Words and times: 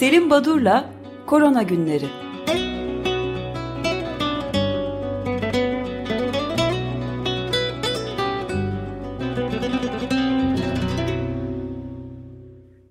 Selim 0.00 0.30
Badur'la 0.30 0.90
Korona 1.26 1.62
Günleri. 1.62 2.08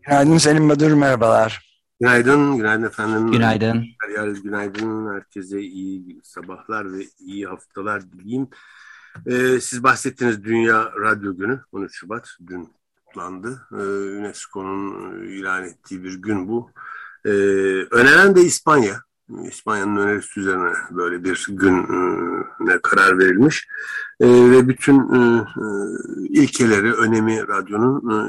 Günaydın 0.08 0.38
Selim 0.38 0.70
Badur, 0.70 0.92
merhabalar. 0.92 1.82
Günaydın, 2.00 2.58
günaydın 2.58 2.84
efendim. 2.84 3.32
Günaydın. 3.32 3.86
Feryal, 4.02 4.36
günaydın. 4.36 5.14
Herkese 5.14 5.62
iyi 5.62 6.22
sabahlar 6.24 6.94
ve 6.94 7.04
iyi 7.20 7.46
haftalar 7.46 8.12
dileyim. 8.12 8.48
Ee, 9.26 9.60
siz 9.60 9.84
bahsettiniz 9.84 10.44
Dünya 10.44 10.92
Radyo 11.02 11.38
Günü, 11.38 11.62
13 11.72 11.96
Şubat, 11.96 12.30
dün 12.48 12.70
kutlandı. 13.06 13.68
Ee, 13.72 13.76
UNESCO'nun 14.20 15.24
ilan 15.24 15.64
ettiği 15.64 16.04
bir 16.04 16.22
gün 16.22 16.48
bu. 16.48 16.72
Ee, 17.26 17.30
öneren 17.92 18.36
de 18.36 18.42
İspanya. 18.42 19.02
İspanya'nın 19.48 19.96
önerisi 19.96 20.40
üzerine 20.40 20.74
böyle 20.92 21.24
bir 21.24 21.46
güne 21.50 22.80
karar 22.84 23.20
verilmiş. 23.20 23.68
Ee, 24.22 24.28
ve 24.28 24.68
bütün 24.68 25.14
e, 25.14 25.38
e, 25.38 25.66
ilkeleri, 26.30 26.94
önemi 26.94 27.48
radyonun 27.48 28.10
e, 28.10 28.20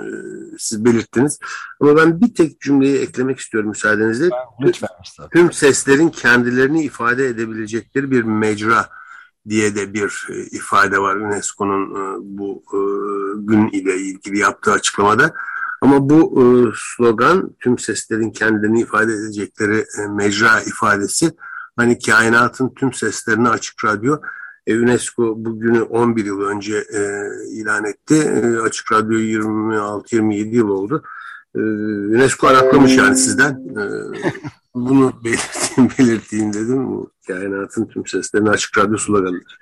siz 0.58 0.84
belirttiniz. 0.84 1.38
Ama 1.80 1.96
ben 1.96 2.20
bir 2.20 2.34
tek 2.34 2.60
cümleyi 2.60 2.98
eklemek 2.98 3.38
istiyorum 3.38 3.70
müsaadenizle. 3.70 4.30
Lütfen. 4.60 4.88
Tüm 5.32 5.52
seslerin 5.52 6.08
kendilerini 6.08 6.82
ifade 6.82 7.26
edebilecekleri 7.26 8.10
bir 8.10 8.22
mecra 8.22 8.88
diye 9.48 9.74
de 9.74 9.94
bir 9.94 10.26
ifade 10.50 10.98
var 10.98 11.16
UNESCO'nun 11.16 11.90
bu 12.38 12.62
gün 13.36 13.68
ile 13.68 13.96
ilgili 13.96 14.38
yaptığı 14.38 14.72
açıklamada. 14.72 15.34
Ama 15.80 16.10
bu 16.10 16.72
slogan 16.76 17.54
tüm 17.60 17.78
seslerin 17.78 18.30
kendilerini 18.30 18.80
ifade 18.80 19.12
edecekleri 19.12 19.84
mecra 20.10 20.60
ifadesi 20.60 21.32
hani 21.76 21.98
kainatın 21.98 22.74
tüm 22.74 22.92
seslerini 22.92 23.48
açık 23.48 23.84
radyo 23.84 24.16
UNESCO 24.68 25.44
bugünü 25.44 25.82
11 25.82 26.24
yıl 26.24 26.40
önce 26.40 26.76
e, 26.76 27.00
ilan 27.50 27.84
etti. 27.84 28.14
E, 28.14 28.58
Açık 28.58 28.92
Radyo 28.92 29.18
26-27 29.18 30.54
yıl 30.54 30.68
oldu. 30.68 31.02
E, 31.54 31.60
UNESCO 32.16 32.46
araklamış 32.46 32.96
yani 32.96 33.16
sizden. 33.16 33.52
E, 33.52 33.82
bunu 34.74 35.12
belirteyim, 35.24 35.90
belirteyim 35.98 36.52
dedim. 36.52 36.86
Bu 36.86 37.10
kainatın 37.26 37.86
tüm 37.86 38.06
seslerini 38.06 38.50
Açık 38.50 38.78
Radyo 38.78 38.98
sloganıdır. 38.98 39.58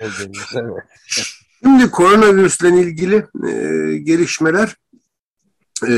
Şimdi 1.63 1.91
koronavirüsle 1.91 2.69
ilgili 2.69 3.27
e, 3.49 3.53
gelişmeler 3.99 4.77
e, 5.83 5.95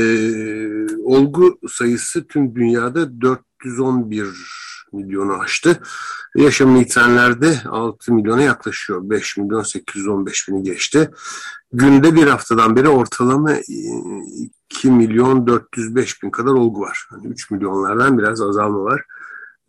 olgu 1.03 1.59
sayısı 1.69 2.27
tüm 2.27 2.55
dünyada 2.55 3.21
411 3.21 4.27
milyonu 4.93 5.33
aştı. 5.33 5.79
Yaşamını 6.35 6.79
yitirenlerde 6.79 7.59
6 7.69 8.13
milyona 8.13 8.41
yaklaşıyor. 8.41 9.01
5 9.03 9.37
milyon 9.37 9.63
815 9.63 10.47
bini 10.47 10.63
geçti. 10.63 11.11
Günde 11.73 12.15
bir 12.15 12.27
haftadan 12.27 12.75
beri 12.75 12.89
ortalama 12.89 13.51
2 14.69 14.91
milyon 14.91 15.47
405 15.47 16.23
bin 16.23 16.29
kadar 16.29 16.51
olgu 16.51 16.81
var. 16.81 17.07
Yani 17.11 17.27
3 17.27 17.51
milyonlardan 17.51 18.17
biraz 18.17 18.41
azalma 18.41 18.83
var. 18.83 19.05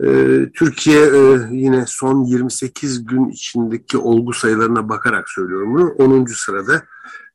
Ee, 0.05 0.51
Türkiye 0.55 1.01
e, 1.01 1.39
yine 1.51 1.85
son 1.87 2.25
28 2.25 3.07
gün 3.07 3.29
içindeki 3.29 3.99
olgu 3.99 4.33
sayılarına 4.33 4.89
bakarak 4.89 5.31
söylüyorum 5.31 5.75
bunu. 5.75 5.89
10. 5.89 6.27
sırada 6.27 6.83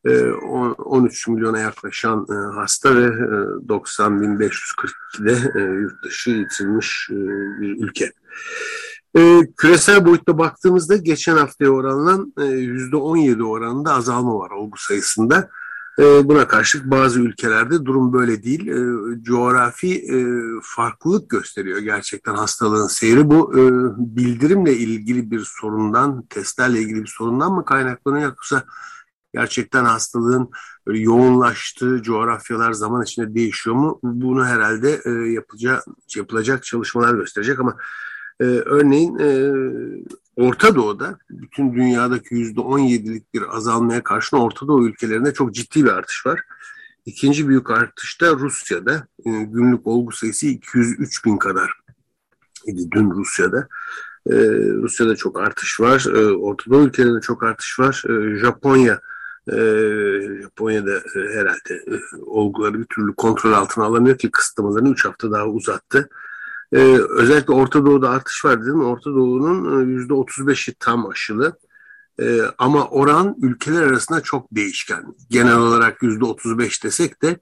13 0.08 1.28
e, 1.28 1.32
milyona 1.32 1.60
yaklaşan 1.60 2.28
e, 2.30 2.34
hasta 2.56 2.96
ve 2.96 3.06
90.542'de 3.06 5.62
yurt 5.82 6.04
dışı 6.04 6.30
yitilmiş 6.30 7.08
bir 7.60 7.84
ülke. 7.84 8.12
Küresel 9.58 10.06
boyutta 10.06 10.38
baktığımızda 10.38 10.98
geçen 10.98 11.38
haftaya 11.38 11.72
oranla 11.72 12.12
%17 12.38 13.44
oranında 13.44 13.94
azalma 13.94 14.40
var 14.40 14.52
olgu 14.52 14.78
sayısında. 14.78 15.50
Buna 16.00 16.48
karşılık 16.48 16.92
bazı 16.92 17.20
ülkelerde 17.20 17.86
durum 17.86 18.14
böyle 18.14 18.44
değil. 18.44 18.72
Coğrafi 19.22 20.08
farklılık 20.62 21.30
gösteriyor 21.30 21.80
gerçekten 21.80 22.36
hastalığın 22.36 22.88
seyri. 22.88 23.30
Bu 23.30 23.54
bildirimle 23.98 24.78
ilgili 24.78 25.32
bir 25.32 25.40
sorundan, 25.40 26.24
testlerle 26.30 26.80
ilgili 26.80 27.02
bir 27.02 27.14
sorundan 27.18 27.52
mı 27.52 27.66
kaynaklanıyor 27.66 28.30
yoksa 28.30 28.64
gerçekten 29.34 29.86
hastalığın 29.86 30.50
yoğunlaştığı 30.88 32.02
coğrafyalar 32.02 32.72
zaman 32.72 33.04
içinde 33.04 33.36
değişiyor 33.36 33.76
mu? 33.76 34.00
Bunu 34.04 34.46
herhalde 34.46 35.02
e, 35.06 35.10
yapılacak, 35.10 35.84
yapılacak 36.16 36.64
çalışmalar 36.64 37.14
gösterecek 37.14 37.60
ama 37.60 37.78
e, 38.40 38.44
örneğin 38.46 39.18
e, 39.20 39.52
Orta 40.36 40.76
Doğu'da 40.76 41.18
bütün 41.30 41.76
dünyadaki 41.76 42.36
yüzde 42.36 42.60
17'lik 42.60 43.34
bir 43.34 43.56
azalmaya 43.56 44.04
karşın 44.04 44.38
Orta 44.38 44.68
Doğu 44.68 44.88
ülkelerinde 44.88 45.34
çok 45.34 45.54
ciddi 45.54 45.86
bir 45.86 45.90
artış 45.90 46.26
var. 46.26 46.40
İkinci 47.06 47.48
büyük 47.48 47.72
artış 47.72 48.22
da 48.22 48.34
Rusya'da. 48.34 49.08
E, 49.26 49.30
günlük 49.30 49.88
olgu 49.88 50.12
sayısı 50.12 50.46
203 50.48 51.26
bin 51.26 51.38
kadar 51.38 51.72
idi 52.66 52.92
dün 52.92 53.12
Rusya'da. 53.12 53.68
Ee, 54.30 54.36
Rusya'da 54.82 55.16
çok 55.16 55.40
artış 55.40 55.80
var. 55.80 56.06
Ee, 56.16 56.36
Orta 56.36 56.72
Doğu 56.72 56.88
ülkelerinde 56.88 57.22
çok 57.22 57.44
artış 57.44 57.80
var. 57.80 58.04
Ee, 58.10 58.40
Japonya 58.40 59.00
Japonya'da 60.42 60.98
e, 60.98 61.34
herhalde 61.34 61.74
e, 61.88 61.96
olguları 62.26 62.80
bir 62.80 62.86
türlü 62.86 63.16
kontrol 63.16 63.52
altına 63.52 63.86
alamıyor 63.86 64.18
ki 64.18 64.32
kısıtlamalarını 64.32 64.90
3 64.90 65.06
hafta 65.06 65.32
daha 65.32 65.48
uzattı. 65.48 66.10
Ee, 66.74 66.98
özellikle 67.10 67.54
Orta 67.54 67.86
Doğu'da 67.86 68.10
artış 68.10 68.46
var 68.46 68.62
dedim. 68.62 68.86
Orta 68.86 69.10
Doğu'nun 69.10 69.86
%35'i 70.08 70.72
e, 70.72 70.76
tam 70.80 71.08
aşılı. 71.08 71.58
Ee, 72.22 72.42
ama 72.58 72.88
oran 72.88 73.36
ülkeler 73.42 73.82
arasında 73.82 74.22
çok 74.22 74.48
değişken. 74.52 75.04
Genel 75.30 75.58
olarak 75.58 76.02
%35 76.02 76.84
desek 76.84 77.22
de 77.22 77.40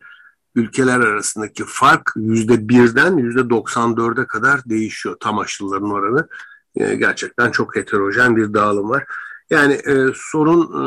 ülkeler 0.55 0.99
arasındaki 0.99 1.63
fark 1.67 2.11
%1'den 2.15 3.17
%94'e 3.17 4.27
kadar 4.27 4.65
değişiyor 4.65 5.17
tam 5.19 5.39
aşılıların 5.39 5.91
oranı. 5.91 6.27
Ee, 6.75 6.95
gerçekten 6.95 7.51
çok 7.51 7.75
heterojen 7.75 8.35
bir 8.35 8.53
dağılım 8.53 8.89
var. 8.89 9.05
Yani 9.49 9.73
e, 9.73 10.07
sorun 10.15 10.61
e, 10.61 10.85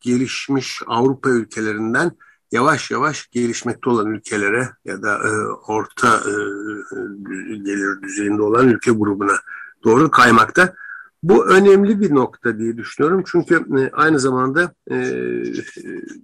gelişmiş 0.00 0.82
Avrupa 0.86 1.30
ülkelerinden 1.30 2.12
yavaş 2.52 2.90
yavaş 2.90 3.30
gelişmekte 3.30 3.90
olan 3.90 4.06
ülkelere 4.06 4.68
ya 4.84 5.02
da 5.02 5.14
e, 5.14 5.30
orta 5.66 6.16
e, 6.16 6.34
gelir 7.56 8.02
düzeyinde 8.02 8.42
olan 8.42 8.68
ülke 8.68 8.90
grubuna 8.90 9.36
doğru 9.84 10.10
kaymakta. 10.10 10.74
Bu 11.22 11.46
önemli 11.46 12.00
bir 12.00 12.14
nokta 12.14 12.58
diye 12.58 12.76
düşünüyorum. 12.76 13.24
Çünkü 13.26 13.54
e, 13.54 13.90
aynı 13.92 14.18
zamanda 14.18 14.74
e, 14.90 14.96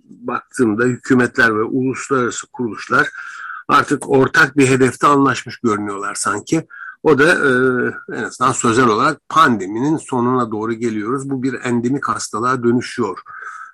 baktığımda 0.04 0.84
hükümetler 0.84 1.56
ve 1.58 1.62
uluslararası 1.62 2.46
kuruluşlar 2.46 3.08
artık 3.68 4.08
ortak 4.10 4.56
bir 4.56 4.66
hedefte 4.66 5.06
anlaşmış 5.06 5.58
görünüyorlar 5.58 6.14
sanki. 6.14 6.66
O 7.02 7.18
da 7.18 7.32
e, 7.32 7.50
en 8.18 8.24
azından 8.24 8.52
sözel 8.52 8.86
olarak 8.86 9.20
pandeminin 9.28 9.96
sonuna 9.96 10.50
doğru 10.50 10.72
geliyoruz. 10.72 11.30
Bu 11.30 11.42
bir 11.42 11.54
endemik 11.64 12.08
hastalığa 12.08 12.62
dönüşüyor 12.62 13.18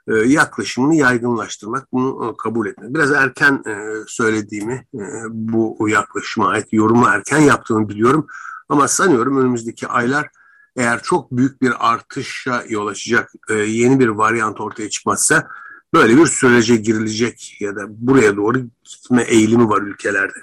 e, 0.09 0.15
yaklaşımını 0.15 0.95
yaygınlaştırmak, 0.95 1.93
bunu 1.93 2.31
e, 2.31 2.37
kabul 2.37 2.67
etmek. 2.67 2.95
Biraz 2.95 3.13
erken 3.13 3.63
e, 3.67 3.95
söylediğimi, 4.07 4.87
bu 5.31 5.89
yaklaşıma 5.89 6.49
ait 6.49 6.73
yorumu 6.73 7.07
erken 7.09 7.39
yaptığımı 7.39 7.89
biliyorum. 7.89 8.27
Ama 8.69 8.89
sanıyorum 8.89 9.41
önümüzdeki 9.41 9.89
aylar 9.89 10.29
eğer 10.77 11.03
çok 11.03 11.31
büyük 11.31 11.63
bir 11.63 11.93
artışa 11.93 12.65
yol 12.69 12.87
açacak 12.87 13.33
yeni 13.67 14.01
bir 14.01 14.09
varyant 14.09 14.61
ortaya 14.61 14.91
çıkmazsa 14.91 15.49
böyle 15.95 16.17
bir 16.17 16.27
sürece 16.27 16.77
girilecek 16.77 17.57
ya 17.61 17.77
da 17.77 17.81
buraya 17.89 18.37
doğru 18.37 18.59
gitme 18.85 19.23
eğilimi 19.23 19.69
var 19.69 19.83
ülkelerde. 19.83 20.39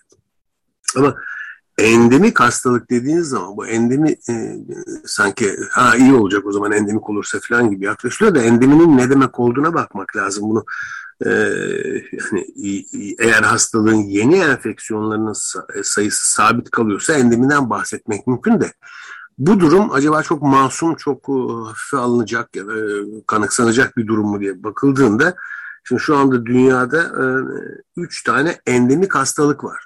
Ama 0.97 1.15
endemik 1.81 2.39
hastalık 2.39 2.89
dediğiniz 2.89 3.27
zaman 3.27 3.57
bu 3.57 3.67
endemi 3.67 4.15
e, 4.29 4.57
sanki 5.05 5.57
ha 5.71 5.95
iyi 5.95 6.13
olacak 6.13 6.45
o 6.45 6.51
zaman 6.51 6.71
endemik 6.71 7.09
olursa 7.09 7.39
falan 7.49 7.71
gibi 7.71 7.85
yaklaşılıyor 7.85 8.35
da 8.35 8.41
endeminin 8.41 8.97
ne 8.97 9.09
demek 9.09 9.39
olduğuna 9.39 9.73
bakmak 9.73 10.15
lazım 10.15 10.49
bunu. 10.49 10.65
E, 11.25 11.29
yani 12.11 12.85
eğer 13.19 13.43
hastalığın 13.43 13.95
yeni 13.95 14.37
enfeksiyonlarının 14.37 15.33
e, 15.75 15.83
sayısı 15.83 16.31
sabit 16.31 16.71
kalıyorsa 16.71 17.13
endeminden 17.13 17.69
bahsetmek 17.69 18.27
mümkün 18.27 18.61
de 18.61 18.73
bu 19.37 19.59
durum 19.59 19.91
acaba 19.91 20.23
çok 20.23 20.41
masum, 20.41 20.95
çok 20.95 21.29
e, 21.29 21.33
hafife 21.67 21.97
alınacak 21.97 22.55
ya 22.55 22.67
da 22.67 22.73
e, 22.73 22.91
kanıksanacak 23.27 23.97
bir 23.97 24.07
durum 24.07 24.27
mu 24.27 24.39
diye 24.39 24.63
bakıldığında 24.63 25.35
şimdi 25.83 26.01
şu 26.01 26.17
anda 26.17 26.45
dünyada 26.45 27.01
e, 27.01 27.25
üç 27.97 28.23
tane 28.23 28.57
endemik 28.65 29.15
hastalık 29.15 29.63
var. 29.63 29.85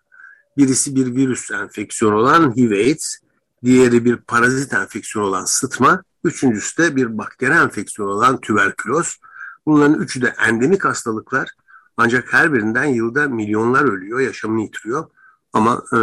Birisi 0.58 0.96
bir 0.96 1.16
virüs 1.16 1.52
enfeksiyonu 1.52 2.16
olan 2.16 2.56
HIV-AIDS, 2.56 3.18
diğeri 3.64 4.06
bir 4.06 4.18
parazit 4.18 4.74
enfeksiyonu 4.74 5.28
olan 5.28 5.46
sıtma, 5.46 6.04
üçüncüsü 6.24 6.84
de 6.84 6.96
bir 6.96 7.18
bakteri 7.18 7.54
enfeksiyonu 7.54 8.12
olan 8.12 8.42
tüberküloz. 8.42 9.20
Bunların 9.66 10.00
üçü 10.00 10.22
de 10.22 10.36
endemik 10.48 10.86
hastalıklar 10.86 11.50
ancak 11.98 12.34
her 12.34 12.54
birinden 12.54 12.86
yılda 12.86 13.28
milyonlar 13.28 13.84
ölüyor, 13.84 14.20
yaşamını 14.20 14.62
yitiriyor. 14.62 15.06
Ama 15.54 15.84
e, 15.94 15.98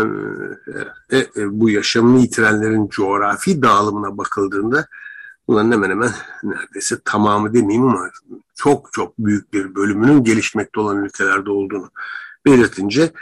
e, 1.17 1.27
e, 1.37 1.61
bu 1.61 1.71
yaşamını 1.71 2.19
yitirenlerin 2.19 2.89
coğrafi 2.89 3.63
dağılımına 3.63 4.19
bakıldığında 4.19 4.87
bunların 5.49 5.73
hemen 5.73 5.91
hemen 5.91 6.11
neredeyse 6.43 6.99
tamamı 7.05 7.55
demeyeyim 7.55 7.89
ama 7.89 8.11
çok 8.55 8.93
çok 8.93 9.19
büyük 9.19 9.53
bir 9.53 9.75
bölümünün 9.75 10.25
gelişmekte 10.25 10.81
olan 10.81 11.05
ülkelerde 11.05 11.51
olduğunu 11.51 11.91
belirtince 12.47 13.13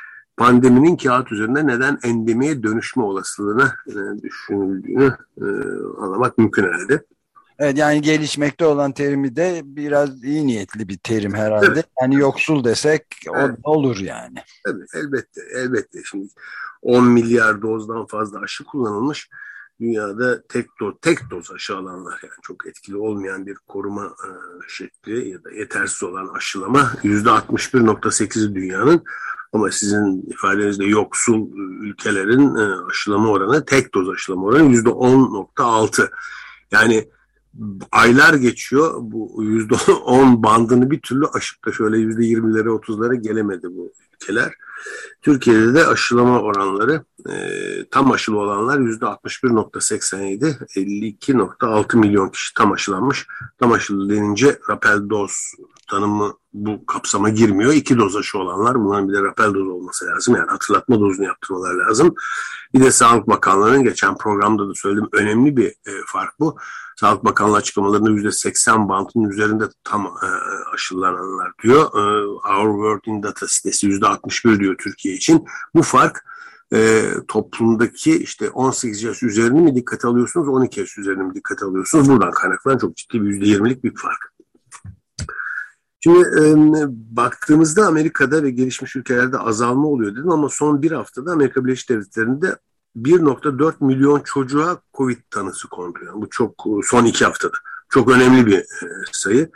pandeminin 0.40 0.96
kağıt 0.96 1.32
üzerinde 1.32 1.66
neden 1.66 1.98
endemiye 2.02 2.62
dönüşme 2.62 3.02
olasılığına 3.02 3.74
e, 3.86 4.22
düşünüldüğünü 4.22 5.16
e, 5.40 5.44
anlamak 5.98 6.38
mümkün 6.38 6.62
herhalde. 6.62 7.04
Evet 7.58 7.78
yani 7.78 8.02
gelişmekte 8.02 8.66
olan 8.66 8.92
terimi 8.92 9.36
de 9.36 9.60
biraz 9.64 10.24
iyi 10.24 10.46
niyetli 10.46 10.88
bir 10.88 10.98
terim 10.98 11.34
herhalde. 11.34 11.66
Evet. 11.66 11.86
Yani 12.02 12.14
yoksul 12.14 12.64
desek 12.64 13.06
evet. 13.34 13.58
o 13.64 13.70
olur 13.70 13.98
yani. 13.98 14.38
Tabii 14.64 14.84
elbette 14.94 15.40
elbette 15.54 15.98
şimdi 16.10 16.28
10 16.82 17.04
milyar 17.04 17.62
dozdan 17.62 18.06
fazla 18.06 18.40
aşı 18.40 18.64
kullanılmış. 18.64 19.28
Dünyada 19.80 20.42
tek 20.46 20.66
doz, 20.80 20.94
tek 21.02 21.18
doz 21.30 21.52
aşı 21.52 21.76
alanlar 21.76 22.20
yani 22.22 22.40
çok 22.42 22.66
etkili 22.66 22.96
olmayan 22.96 23.46
bir 23.46 23.54
koruma 23.68 24.04
e, 24.04 24.28
şekli 24.68 25.28
ya 25.28 25.44
da 25.44 25.50
yetersiz 25.50 26.02
olan 26.02 26.28
aşılama 26.28 26.92
%61.8'i 27.02 28.54
dünyanın 28.54 29.04
ama 29.52 29.70
sizin 29.70 30.22
ifadenizde 30.30 30.84
yoksul 30.84 31.48
ülkelerin 31.80 32.54
e, 32.54 32.86
aşılama 32.90 33.28
oranı 33.28 33.64
tek 33.64 33.94
doz 33.94 34.08
aşılama 34.08 34.46
oranı 34.46 34.74
%10.6. 34.74 36.10
Yani 36.72 37.08
aylar 37.92 38.34
geçiyor. 38.34 38.94
Bu 39.00 39.42
yüzde 39.42 39.74
on 39.92 40.42
bandını 40.42 40.90
bir 40.90 41.00
türlü 41.00 41.26
aşıp 41.26 41.66
da 41.66 41.72
şöyle 41.72 41.98
yüzde 41.98 42.24
yirmilere 42.24 42.70
otuzlara 42.70 43.14
gelemedi 43.14 43.66
bu 43.76 43.92
ülkeler. 44.14 44.52
Türkiye'de 45.22 45.74
de 45.74 45.86
aşılama 45.86 46.40
oranları 46.40 47.04
e, 47.30 47.34
tam 47.90 48.12
aşılı 48.12 48.38
olanlar 48.38 48.78
yüzde 48.78 49.04
61.87, 49.04 50.66
52.6 50.66 51.96
milyon 51.96 52.28
kişi 52.28 52.54
tam 52.54 52.72
aşılanmış. 52.72 53.26
Tam 53.58 53.72
aşılı 53.72 54.10
denince 54.10 54.58
rapel 54.68 55.10
doz 55.10 55.32
tanımı 55.90 56.34
bu 56.52 56.86
kapsama 56.86 57.28
girmiyor. 57.28 57.72
İki 57.72 57.98
doz 57.98 58.16
aşı 58.16 58.38
olanlar 58.38 58.84
bunların 58.84 59.08
bir 59.08 59.14
de 59.14 59.22
rapel 59.22 59.54
doz 59.54 59.68
olması 59.68 60.06
lazım. 60.06 60.36
Yani 60.36 60.50
hatırlatma 60.50 61.00
dozunu 61.00 61.26
yaptırmaları 61.26 61.78
lazım. 61.78 62.14
Bir 62.74 62.80
de 62.80 62.90
Sağlık 62.90 63.28
Bakanlığı'nın 63.28 63.84
geçen 63.84 64.16
programda 64.16 64.68
da 64.68 64.74
söyledim 64.74 65.08
önemli 65.12 65.56
bir 65.56 65.68
e, 65.68 65.92
fark 66.06 66.40
bu. 66.40 66.56
Sağlık 66.96 67.24
Bakanlığı 67.24 67.56
açıklamalarında 67.56 68.10
%80 68.10 68.88
bantın 68.88 69.24
üzerinde 69.24 69.64
tam 69.84 70.06
e, 70.06 70.26
aşılananlar 70.74 71.52
diyor. 71.62 71.82
E, 71.82 72.26
Our 72.26 72.74
World 72.74 73.16
in 73.16 73.22
Data 73.22 73.48
sitesi 73.48 73.86
%61 73.86 74.60
diyor 74.60 74.76
Türkiye 74.78 75.14
için. 75.14 75.46
Bu 75.74 75.82
fark 75.82 76.24
e, 76.72 77.04
toplumdaki 77.28 78.22
işte 78.22 78.50
18 78.50 79.02
yaş 79.02 79.22
üzerini 79.22 79.60
mi 79.60 79.74
dikkate 79.74 80.08
alıyorsunuz, 80.08 80.48
12 80.48 80.80
yaş 80.80 80.98
üzerini 80.98 81.22
mi 81.22 81.34
dikkate 81.34 81.64
alıyorsunuz? 81.64 82.08
Buradan 82.08 82.30
kaynaklanan 82.30 82.78
çok 82.78 82.96
ciddi 82.96 83.22
bir 83.22 83.40
%20'lik 83.40 83.84
bir 83.84 83.94
fark. 83.94 84.32
Şimdi 86.00 86.18
e, 86.18 86.54
baktığımızda 87.16 87.86
Amerika'da 87.86 88.42
ve 88.42 88.50
gelişmiş 88.50 88.96
ülkelerde 88.96 89.38
azalma 89.38 89.88
oluyor 89.88 90.12
dedim 90.12 90.30
ama 90.30 90.48
son 90.48 90.82
bir 90.82 90.92
haftada 90.92 91.32
Amerika 91.32 91.64
Birleşik 91.64 91.88
Devletleri'nde 91.88 92.56
1.4 92.96 93.74
milyon 93.80 94.20
çocuğa 94.20 94.78
Covid 94.94 95.18
tanısı 95.30 95.68
kondu. 95.68 95.98
Bu 96.14 96.30
çok 96.30 96.64
son 96.84 97.04
iki 97.04 97.24
haftada. 97.24 97.56
Çok 97.88 98.10
önemli 98.10 98.46
bir 98.46 98.58
e, 98.58 98.64
sayı. 99.12 99.50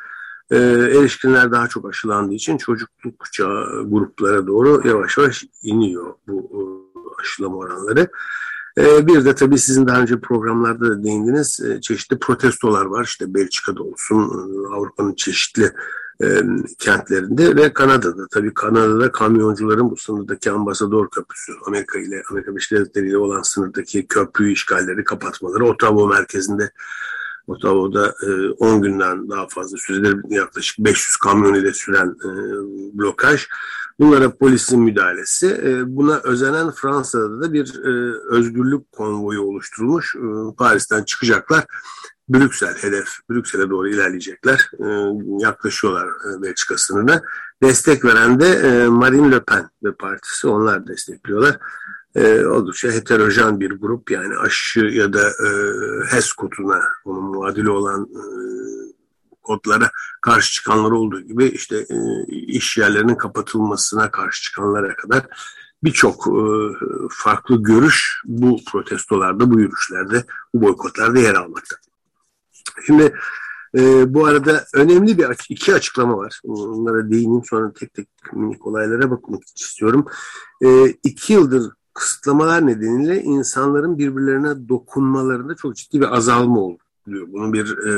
E, 0.50 0.56
erişkinler 0.98 1.52
daha 1.52 1.68
çok 1.68 1.88
aşılandığı 1.88 2.34
için 2.34 2.58
çocukluk 2.58 3.32
çağı 3.32 3.90
gruplara 3.90 4.46
doğru 4.46 4.88
yavaş 4.88 5.18
yavaş 5.18 5.44
iniyor 5.62 6.14
bu 6.28 6.50
e, 6.52 6.60
aşılama 7.20 7.56
oranları. 7.56 8.08
E, 8.78 9.06
bir 9.06 9.24
de 9.24 9.34
tabii 9.34 9.58
sizin 9.58 9.86
daha 9.86 10.00
önce 10.00 10.20
programlarda 10.20 10.90
da 10.90 11.04
değindiniz 11.04 11.60
e, 11.60 11.80
çeşitli 11.80 12.18
protestolar 12.18 12.84
var. 12.84 13.04
İşte 13.04 13.34
Belçika'da 13.34 13.82
olsun, 13.82 14.18
e, 14.18 14.74
Avrupa'nın 14.74 15.14
çeşitli 15.14 15.72
e, 16.22 16.26
kentlerinde 16.78 17.56
ve 17.56 17.72
Kanada'da. 17.72 18.26
Tabii 18.30 18.54
Kanada'da 18.54 19.12
kamyoncuların 19.12 19.90
bu 19.90 19.96
sınırdaki 19.96 20.50
ambasador 20.50 21.10
köprüsü, 21.10 21.52
Amerika 21.66 21.98
ile 21.98 22.22
Amerika 22.30 22.50
Birleşik 22.50 22.72
Devletleri 22.72 23.08
ile 23.08 23.18
olan 23.18 23.42
sınırdaki 23.42 24.06
köprü 24.06 24.52
işgalleri, 24.52 25.04
kapatmaları, 25.04 25.64
Ottawa 25.66 26.06
merkezinde 26.06 26.70
Ottawa'da 27.46 28.14
e, 28.26 28.50
10 28.50 28.82
günden 28.82 29.30
daha 29.30 29.46
fazla 29.48 29.76
süredir 29.78 30.16
yaklaşık 30.28 30.78
500 30.78 31.16
kamyon 31.16 31.54
ile 31.54 31.72
süren 31.72 32.08
e, 32.08 32.28
blokaj. 32.98 33.46
Bunlara 34.00 34.36
polisin 34.36 34.80
müdahalesi. 34.80 35.46
E, 35.64 35.96
buna 35.96 36.20
özenen 36.24 36.70
Fransa'da 36.70 37.40
da 37.42 37.52
bir 37.52 37.84
e, 37.84 38.18
özgürlük 38.30 38.92
konvoyu 38.92 39.42
oluşturulmuş. 39.42 40.16
E, 40.16 40.20
Paris'ten 40.58 41.02
çıkacaklar 41.02 41.64
Brüksel 42.28 42.74
hedef, 42.74 43.08
Brüksel'e 43.30 43.70
doğru 43.70 43.88
ilerleyecekler. 43.88 44.70
E, 44.80 44.86
yaklaşıyorlar 45.38 46.06
e, 46.06 46.42
Belçika 46.42 46.76
sınırına. 46.78 47.22
Destek 47.62 48.04
veren 48.04 48.40
de 48.40 48.46
e, 48.46 48.88
Marine 48.88 49.30
Le 49.30 49.40
Pen 49.40 49.70
ve 49.84 49.92
partisi 49.92 50.48
onlar 50.48 50.86
destekliyorlar. 50.86 51.58
E, 52.14 52.46
oldukça 52.46 52.88
heterojen 52.88 53.60
bir 53.60 53.70
grup 53.70 54.10
yani 54.10 54.36
aşı 54.36 54.80
ya 54.80 55.12
da 55.12 55.28
e, 55.28 55.48
HES 56.06 56.32
koduna 56.32 56.82
onun 57.04 57.22
muadili 57.22 57.70
olan 57.70 58.02
e, 58.02 58.22
kodlara 59.42 59.90
karşı 60.20 60.52
çıkanlar 60.52 60.90
olduğu 60.90 61.20
gibi 61.20 61.44
işte 61.44 61.76
e, 61.76 61.96
iş 62.32 62.76
yerlerinin 62.76 63.14
kapatılmasına 63.14 64.10
karşı 64.10 64.42
çıkanlara 64.42 64.96
kadar 64.96 65.26
birçok 65.84 66.26
e, 66.26 66.40
farklı 67.10 67.62
görüş 67.62 68.22
bu 68.24 68.60
protestolarda, 68.72 69.50
bu 69.50 69.60
yürüyüşlerde, 69.60 70.24
bu 70.54 70.62
boykotlarda 70.62 71.18
yer 71.18 71.34
almakta. 71.34 71.76
Şimdi 72.86 73.14
e, 73.78 74.14
bu 74.14 74.26
arada 74.26 74.64
önemli 74.74 75.18
bir 75.18 75.26
iki 75.48 75.74
açıklama 75.74 76.16
var. 76.16 76.40
Onlara 76.44 77.10
değineyim 77.10 77.44
sonra 77.44 77.72
tek 77.72 77.94
tek 77.94 78.08
minik 78.32 78.66
olaylara 78.66 79.10
bakmak 79.10 79.42
istiyorum. 79.56 80.06
E, 80.64 80.86
iki 80.88 81.32
yıldır 81.32 81.72
kısıtlamalar 81.94 82.66
nedeniyle 82.66 83.22
insanların 83.22 83.98
birbirlerine 83.98 84.68
dokunmalarında 84.68 85.54
çok 85.54 85.76
ciddi 85.76 86.00
bir 86.00 86.16
azalma 86.16 86.60
oldu 86.60 86.82
diyor. 87.06 87.26
Bunu 87.32 87.52
bir 87.52 87.78
e, 87.78 87.92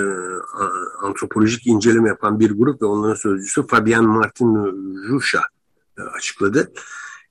antropolojik 1.03 1.67
inceleme 1.67 2.09
yapan 2.09 2.41
bir 2.41 2.51
grup 2.51 2.83
ve 2.83 2.87
onların 2.87 3.15
sözcüsü 3.15 3.67
Fabian 3.67 4.05
Martin 4.05 4.55
Rusha 5.09 5.43
e, 5.99 6.03
açıkladı 6.03 6.73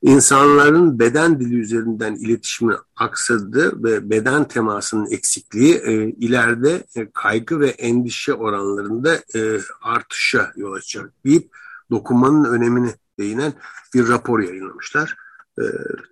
insanların 0.02 0.98
beden 0.98 1.40
dili 1.40 1.60
üzerinden 1.60 2.14
iletişimi 2.14 2.74
aksadı 2.96 3.84
ve 3.84 4.10
beden 4.10 4.48
temasının 4.48 5.10
eksikliği 5.10 5.74
e, 5.74 5.92
ileride 6.10 6.86
e, 6.96 7.10
kaygı 7.10 7.60
ve 7.60 7.68
endişe 7.68 8.34
oranlarında 8.34 9.14
e, 9.34 9.60
artışa 9.82 10.52
yol 10.56 10.72
açacak 10.72 11.12
deyip 11.24 11.56
dokunmanın 11.90 12.44
önemini 12.44 12.90
değinen 13.18 13.52
bir 13.94 14.08
rapor 14.08 14.40
yayınlamışlar. 14.40 15.16
E, 15.58 15.64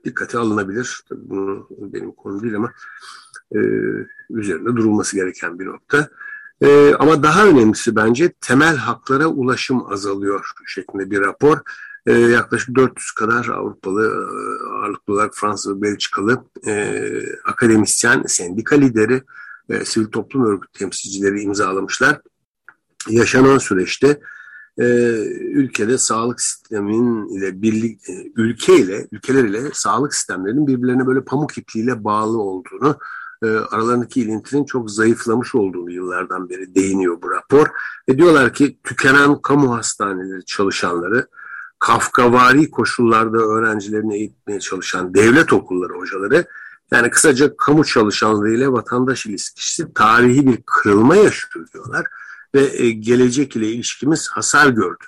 dikkate 0.04 0.38
alınabilir. 0.38 1.04
Tabii 1.08 1.30
bunu 1.30 1.68
benim 1.70 2.12
konu 2.12 2.42
değil 2.42 2.56
ama 2.56 2.72
e, 3.54 3.58
üzerinde 4.30 4.76
durulması 4.76 5.16
gereken 5.16 5.58
bir 5.58 5.66
nokta. 5.66 6.08
E, 6.60 6.94
ama 6.94 7.22
daha 7.22 7.46
önemlisi 7.46 7.96
bence 7.96 8.32
temel 8.40 8.76
haklara 8.76 9.26
ulaşım 9.26 9.92
azalıyor 9.92 10.50
şeklinde 10.66 11.10
bir 11.10 11.20
rapor 11.20 11.58
e, 12.06 12.12
yaklaşık 12.12 12.74
400 12.76 13.12
kadar 13.12 13.46
Avrupalı 13.46 14.04
e, 14.04 14.68
ağırlıklı 14.74 15.14
olarak 15.14 15.34
Fransız 15.34 15.76
ve 15.76 15.82
Belçikalı 15.82 16.44
e, 16.66 17.02
akademisyen, 17.44 18.22
sendika 18.26 18.76
lideri 18.76 19.22
ve 19.70 19.84
sivil 19.84 20.06
toplum 20.06 20.46
örgüt 20.46 20.72
temsilcileri 20.72 21.40
imzalamışlar. 21.40 22.20
Yaşanan 23.08 23.58
süreçte 23.58 24.20
e, 24.78 24.84
ülkede 25.34 25.98
sağlık 25.98 26.40
sistemin 26.40 27.28
ile 27.28 27.62
birlik 27.62 28.08
e, 28.08 28.32
ülke 28.36 28.76
ile 28.76 29.08
ülkeler 29.12 29.44
ile 29.44 29.70
sağlık 29.72 30.14
sistemlerinin 30.14 30.66
birbirlerine 30.66 31.06
böyle 31.06 31.24
pamuk 31.24 31.58
ipliğiyle 31.58 32.04
bağlı 32.04 32.38
olduğunu 32.38 32.98
e, 33.42 33.46
aralarındaki 33.46 34.20
ilintinin 34.20 34.64
çok 34.64 34.90
zayıflamış 34.90 35.54
olduğunu 35.54 35.90
yıllardan 35.90 36.48
beri 36.48 36.74
değiniyor 36.74 37.22
bu 37.22 37.30
rapor. 37.30 37.66
Ve 38.08 38.18
diyorlar 38.18 38.54
ki 38.54 38.78
tükenen 38.84 39.42
kamu 39.42 39.76
hastaneleri 39.76 40.44
çalışanları 40.44 41.26
kafkavari 41.78 42.70
koşullarda 42.70 43.38
öğrencilerini 43.38 44.16
eğitmeye 44.16 44.60
çalışan 44.60 45.14
devlet 45.14 45.52
okulları 45.52 45.92
hocaları 45.92 46.46
yani 46.92 47.10
kısaca 47.10 47.56
kamu 47.56 47.84
çalışanlığı 47.84 48.50
ile 48.50 48.72
vatandaş 48.72 49.26
ilişkisi 49.26 49.94
tarihi 49.94 50.46
bir 50.46 50.58
kırılma 50.66 51.16
yaşıyor 51.16 51.66
diyorlar 51.74 52.06
ve 52.54 52.82
e, 52.82 52.90
gelecek 52.90 53.56
ile 53.56 53.68
ilişkimiz 53.68 54.28
hasar 54.28 54.68
gördü. 54.68 55.04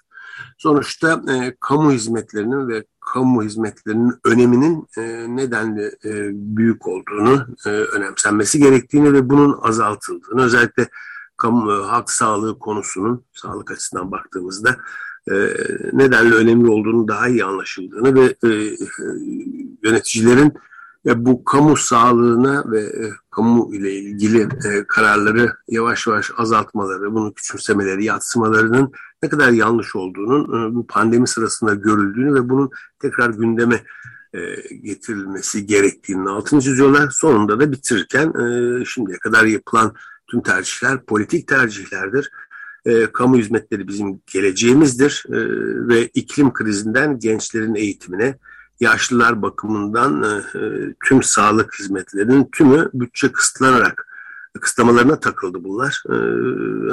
Sonuçta 0.58 1.22
e, 1.32 1.56
kamu 1.60 1.92
hizmetlerinin 1.92 2.68
ve 2.68 2.84
kamu 3.00 3.42
hizmetlerinin 3.42 4.14
öneminin 4.24 4.88
e, 4.98 5.02
nedenli 5.36 5.84
e, 6.04 6.30
büyük 6.32 6.86
olduğunu, 6.86 7.46
e, 7.66 7.68
önemsenmesi 7.70 8.58
gerektiğini 8.58 9.12
ve 9.12 9.30
bunun 9.30 9.58
azaltıldığını, 9.62 10.42
özellikle 10.42 10.88
kamu, 11.36 11.72
e, 11.72 11.84
halk 11.84 12.10
sağlığı 12.10 12.58
konusunun, 12.58 13.24
sağlık 13.32 13.70
açısından 13.70 14.10
baktığımızda 14.10 14.76
nedenle 15.92 16.34
önemli 16.34 16.70
olduğunu 16.70 17.08
daha 17.08 17.28
iyi 17.28 17.44
anlaşıldığını 17.44 18.14
ve 18.14 18.36
yöneticilerin 19.82 20.54
bu 21.06 21.44
kamu 21.44 21.76
sağlığına 21.76 22.64
ve 22.70 22.92
kamu 23.30 23.74
ile 23.74 23.92
ilgili 23.92 24.48
kararları 24.88 25.52
yavaş 25.68 26.06
yavaş 26.06 26.30
azaltmaları, 26.36 27.14
bunu 27.14 27.34
küçümsemeleri, 27.34 28.04
yatsımalarının 28.04 28.92
ne 29.22 29.28
kadar 29.28 29.50
yanlış 29.50 29.96
olduğunun 29.96 30.74
bu 30.74 30.86
pandemi 30.86 31.28
sırasında 31.28 31.74
görüldüğünü 31.74 32.34
ve 32.34 32.48
bunun 32.48 32.70
tekrar 32.98 33.30
gündeme 33.30 33.82
getirilmesi 34.82 35.66
gerektiğini 35.66 36.28
altını 36.28 36.60
çiziyorlar. 36.60 37.10
Sonunda 37.10 37.60
da 37.60 37.72
bitirirken 37.72 38.32
şimdiye 38.84 39.18
kadar 39.18 39.44
yapılan 39.44 39.94
tüm 40.30 40.42
tercihler 40.42 41.04
politik 41.04 41.48
tercihlerdir. 41.48 42.30
kamu 43.12 43.36
hizmetleri 43.36 43.88
bizim 43.88 44.20
geleceğimizdir 44.32 45.24
ve 45.88 46.06
iklim 46.06 46.52
krizinden 46.52 47.18
gençlerin 47.18 47.74
eğitimine, 47.74 48.38
yaşlılar 48.80 49.42
bakımından 49.42 50.42
tüm 51.04 51.22
sağlık 51.22 51.78
hizmetlerinin 51.78 52.48
tümü 52.52 52.90
bütçe 52.94 53.32
kısıtlanarak 53.32 54.06
kısıtlamalarına 54.60 55.20
takıldı 55.20 55.64
bunlar. 55.64 56.02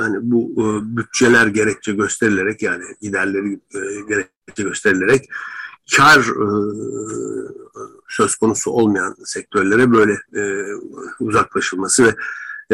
hani 0.01 0.17
bu 0.21 0.55
bütçeler 0.83 1.47
gerekçe 1.47 1.93
gösterilerek 1.93 2.61
yani 2.61 2.83
giderleri 3.01 3.59
gerekçe 4.07 4.63
gösterilerek 4.63 5.29
kar 5.97 6.19
e, 6.19 6.47
söz 8.09 8.35
konusu 8.35 8.71
olmayan 8.71 9.15
sektörlere 9.23 9.91
böyle 9.91 10.13
e, 10.13 10.65
uzaklaşılması 11.19 12.03
ve 12.03 12.15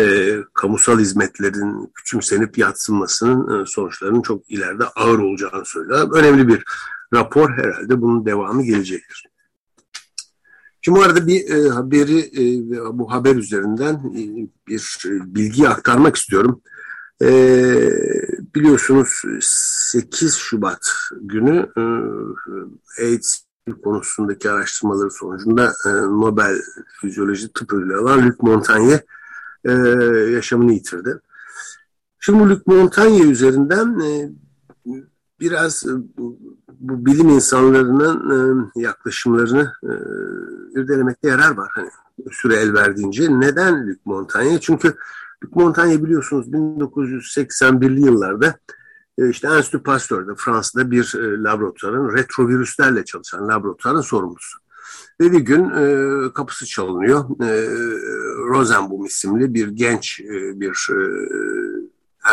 e, 0.01 0.37
kamusal 0.53 0.99
hizmetlerin 0.99 1.91
küçümsenip 1.95 2.57
yatsınmasının 2.57 3.61
e, 3.61 3.65
sonuçlarının 3.65 4.21
çok 4.21 4.51
ileride 4.51 4.85
ağır 4.85 5.19
olacağını 5.19 5.65
söylüyor. 5.65 6.09
Önemli 6.13 6.47
bir 6.47 6.63
rapor 7.13 7.49
herhalde 7.49 8.01
bunun 8.01 8.25
devamı 8.25 8.63
gelecektir. 8.63 9.29
Şimdi 10.81 10.99
bu 10.99 11.03
arada 11.03 11.27
bir 11.27 11.49
e, 11.49 11.69
haberi 11.69 12.19
e, 12.19 12.69
bu 12.97 13.11
haber 13.11 13.35
üzerinden 13.35 13.93
e, 13.93 14.21
bir 14.67 15.03
e, 15.05 15.35
bilgi 15.35 15.69
aktarmak 15.69 16.15
istiyorum. 16.15 16.61
E, 17.21 17.29
biliyorsunuz 18.55 19.21
8 19.41 20.35
Şubat 20.35 20.91
günü 21.21 21.69
e, 21.77 21.83
AIDS 23.03 23.43
konusundaki 23.83 24.49
araştırmaları 24.49 25.11
sonucunda 25.11 25.73
e, 25.85 25.89
Nobel 25.89 26.61
Fizyoloji 27.01 27.53
Tıp 27.53 27.73
Ödülü 27.73 27.97
alan 27.97 28.27
Luc 28.27 28.35
Montagnier 28.41 29.01
e, 29.65 29.71
yaşamını 30.31 30.73
yitirdi. 30.73 31.19
Şimdi 32.19 32.49
Luc 32.49 32.61
Montagnier 32.65 33.25
üzerinden 33.25 33.99
e, 33.99 34.29
biraz 35.39 35.83
e, 35.85 35.89
bu, 36.17 36.39
bu 36.79 37.05
bilim 37.05 37.29
insanlarının 37.29 38.71
e, 38.75 38.81
yaklaşımlarını 38.81 39.73
e, 39.83 39.91
irdelemekte 40.79 41.27
yarar 41.27 41.57
var. 41.57 41.69
Hani 41.73 41.89
süre 42.31 42.55
el 42.55 42.73
verdiğince. 42.73 43.39
Neden 43.39 43.87
Luc 43.87 43.99
Montagnier? 44.05 44.59
Çünkü 44.59 44.87
Luc 45.43 45.51
Montagnier 45.55 46.03
biliyorsunuz 46.03 46.47
1981'li 46.47 48.05
yıllarda 48.05 48.55
e, 49.17 49.29
işte 49.29 49.47
Enstitü 49.47 49.83
Pasteur'de 49.83 50.31
Fransa'da 50.37 50.91
bir 50.91 51.15
e, 51.15 51.43
laboratuvarın 51.43 52.17
retrovirüslerle 52.17 53.05
çalışan 53.05 53.47
laboratuvarın 53.47 54.01
sorumlusu. 54.01 54.59
Ve 55.21 55.31
bir 55.31 55.39
gün 55.39 55.69
e, 55.69 56.33
kapısı 56.33 56.65
çalınıyor. 56.65 57.25
E, 57.43 57.49
Rosenbaum 58.49 59.05
isimli 59.05 59.53
bir 59.53 59.67
genç 59.67 60.21
e, 60.21 60.59
bir 60.59 60.87
e, 60.89 60.99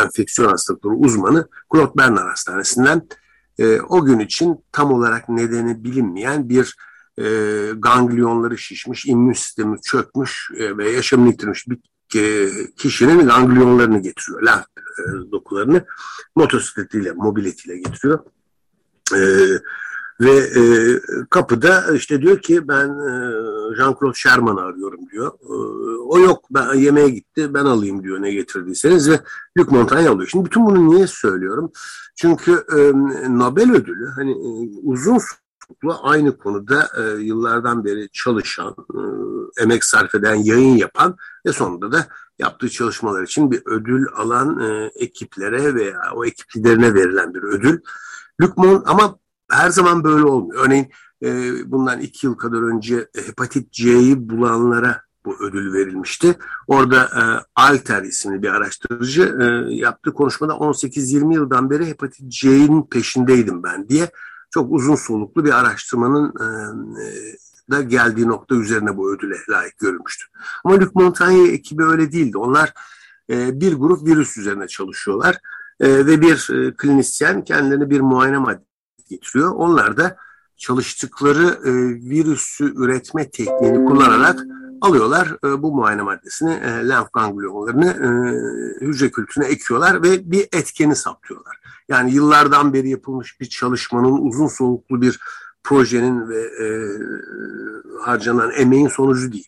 enfeksiyon 0.01 0.49
hastalıkları 0.49 0.93
uzmanı 0.93 1.47
Claude 1.73 1.97
Bernard 1.97 2.29
Hastanesi'nden 2.29 3.07
e, 3.59 3.81
o 3.81 4.05
gün 4.05 4.19
için 4.19 4.65
tam 4.71 4.91
olarak 4.91 5.29
nedeni 5.29 5.83
bilinmeyen 5.83 6.49
bir 6.49 6.75
e, 7.17 7.23
ganglionları 7.77 8.57
şişmiş, 8.57 9.05
immün 9.05 9.33
sistemi 9.33 9.81
çökmüş 9.81 10.51
e, 10.57 10.77
ve 10.77 10.91
yaşamını 10.91 11.29
yitirmiş 11.29 11.67
bir 11.67 11.77
e, 12.15 12.49
kişinin 12.77 13.27
ganglionlarını 13.27 14.01
getiriyor, 14.01 14.43
lenf 14.43 14.65
e, 14.99 15.31
dokularını 15.31 15.85
motosikletiyle, 16.35 17.11
mobiletiyle 17.11 17.77
getiriyor. 17.77 18.19
E, 19.15 19.19
ve 20.21 20.31
e, 20.31 20.61
kapıda 21.29 21.95
işte 21.95 22.21
diyor 22.21 22.41
ki 22.41 22.67
ben 22.67 22.87
e, 22.87 23.11
Jean-Claude 23.77 24.15
Sherman'ı 24.15 24.61
arıyorum 24.61 25.09
diyor. 25.11 25.31
E, 25.41 25.53
o 25.99 26.19
yok 26.19 26.45
ben 26.51 26.73
yemeğe 26.73 27.09
gitti 27.09 27.53
ben 27.53 27.65
alayım 27.65 28.03
diyor 28.03 28.21
ne 28.21 28.31
getirdiyseniz 28.31 29.09
ve 29.09 29.19
Luc 29.57 29.71
Montagnier 29.71 30.09
alıyor. 30.09 30.29
Şimdi 30.31 30.45
bütün 30.45 30.65
bunu 30.65 30.89
niye 30.89 31.07
söylüyorum? 31.07 31.71
Çünkü 32.15 32.63
e, 32.77 32.77
Nobel 33.29 33.71
ödülü 33.71 34.07
hani 34.15 34.31
e, 34.31 34.49
uzun 34.83 35.19
Selçuklu 35.67 35.99
aynı 36.03 36.37
konuda 36.37 36.89
e, 36.97 37.23
yıllardan 37.23 37.85
beri 37.85 38.09
çalışan, 38.09 38.75
e, 38.93 39.01
emek 39.63 39.83
sarf 39.83 40.15
eden, 40.15 40.35
yayın 40.35 40.77
yapan 40.77 41.17
ve 41.45 41.53
sonunda 41.53 41.91
da 41.91 42.07
yaptığı 42.39 42.69
çalışmalar 42.69 43.23
için 43.23 43.51
bir 43.51 43.61
ödül 43.65 44.05
alan 44.15 44.59
e, 44.59 44.91
ekiplere 44.95 45.75
veya 45.75 45.99
o 46.15 46.25
ekip 46.25 46.55
liderine 46.55 46.93
verilen 46.93 47.33
bir 47.33 47.43
ödül. 47.43 47.79
Lükmon 48.41 48.83
ama 48.85 49.19
her 49.51 49.69
zaman 49.69 50.03
böyle 50.03 50.23
olmuyor. 50.23 50.65
Örneğin 50.65 50.91
e, 51.23 51.51
bundan 51.71 52.01
iki 52.01 52.25
yıl 52.25 52.35
kadar 52.35 52.61
önce 52.61 53.07
hepatit 53.25 53.71
C'yi 53.71 54.29
bulanlara 54.29 55.01
bu 55.25 55.35
ödül 55.43 55.73
verilmişti. 55.73 56.35
Orada 56.67 57.03
e, 57.03 57.21
Alter 57.55 58.03
isimli 58.03 58.41
bir 58.43 58.49
araştırıcı 58.49 59.37
e, 59.41 59.75
yaptığı 59.75 60.13
konuşmada 60.13 60.53
18-20 60.53 61.33
yıldan 61.33 61.69
beri 61.69 61.85
hepatit 61.85 62.31
C'nin 62.31 62.83
peşindeydim 62.83 63.63
ben 63.63 63.89
diye 63.89 64.11
çok 64.49 64.71
uzun 64.71 64.95
soluklu 64.95 65.45
bir 65.45 65.59
araştırmanın 65.59 66.29
e, 66.29 66.47
da 67.71 67.81
geldiği 67.81 68.27
nokta 68.27 68.55
üzerine 68.55 68.97
bu 68.97 69.13
ödüle 69.13 69.35
layık 69.49 69.77
görülmüştü. 69.77 70.25
Ama 70.63 70.75
Luc 70.75 70.89
Montagnier 70.93 71.53
ekibi 71.53 71.83
öyle 71.83 72.11
değildi. 72.11 72.37
Onlar 72.37 72.73
e, 73.29 73.61
bir 73.61 73.73
grup 73.73 74.07
virüs 74.07 74.37
üzerine 74.37 74.67
çalışıyorlar 74.67 75.37
e, 75.79 76.05
ve 76.05 76.21
bir 76.21 76.49
e, 76.53 76.73
klinisyen 76.73 77.43
kendilerine 77.43 77.89
bir 77.89 78.01
muayene 78.01 78.37
getiriyor. 79.09 79.51
Onlar 79.55 79.97
da 79.97 80.17
çalıştıkları 80.57 81.59
e, 81.63 81.71
virüsü 82.09 82.73
üretme 82.75 83.29
tekniğini 83.29 83.85
kullanarak 83.85 84.39
alıyorlar 84.81 85.37
e, 85.43 85.61
bu 85.63 85.75
muayene 85.75 86.01
maddesini, 86.01 86.53
e, 86.53 86.89
lenf 86.89 87.13
ganglionlarını 87.13 87.89
e, 87.89 88.09
hücre 88.85 89.11
kültürüne 89.11 89.47
ekiyorlar 89.47 90.03
ve 90.03 90.31
bir 90.31 90.47
etkeni 90.53 90.95
saptıyorlar. 90.95 91.57
Yani 91.89 92.13
yıllardan 92.13 92.73
beri 92.73 92.89
yapılmış 92.89 93.39
bir 93.39 93.45
çalışmanın 93.45 94.17
uzun 94.17 94.47
soluklu 94.47 95.01
bir 95.01 95.19
projenin 95.63 96.29
ve 96.29 96.41
e, 96.41 96.67
harcanan 98.01 98.51
emeğin 98.51 98.87
sonucu 98.87 99.31
değil. 99.31 99.47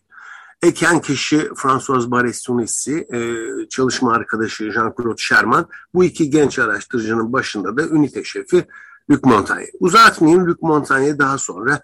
Eken 0.62 1.00
kişi 1.00 1.48
François 1.56 2.10
Barres-Tunissi, 2.10 3.06
e, 3.14 3.68
çalışma 3.68 4.12
arkadaşı 4.12 4.64
Jean-Claude 4.64 5.18
Sherman, 5.18 5.66
bu 5.94 6.04
iki 6.04 6.30
genç 6.30 6.58
araştırıcının 6.58 7.32
başında 7.32 7.76
da 7.76 7.86
ünite 7.88 8.24
şefi 8.24 8.66
Luc 9.10 9.20
Montagnier. 9.24 9.70
Uzatmayayım, 9.80 10.46
Luc 10.46 10.58
Montagnier 10.60 11.18
daha 11.18 11.38
sonra 11.38 11.80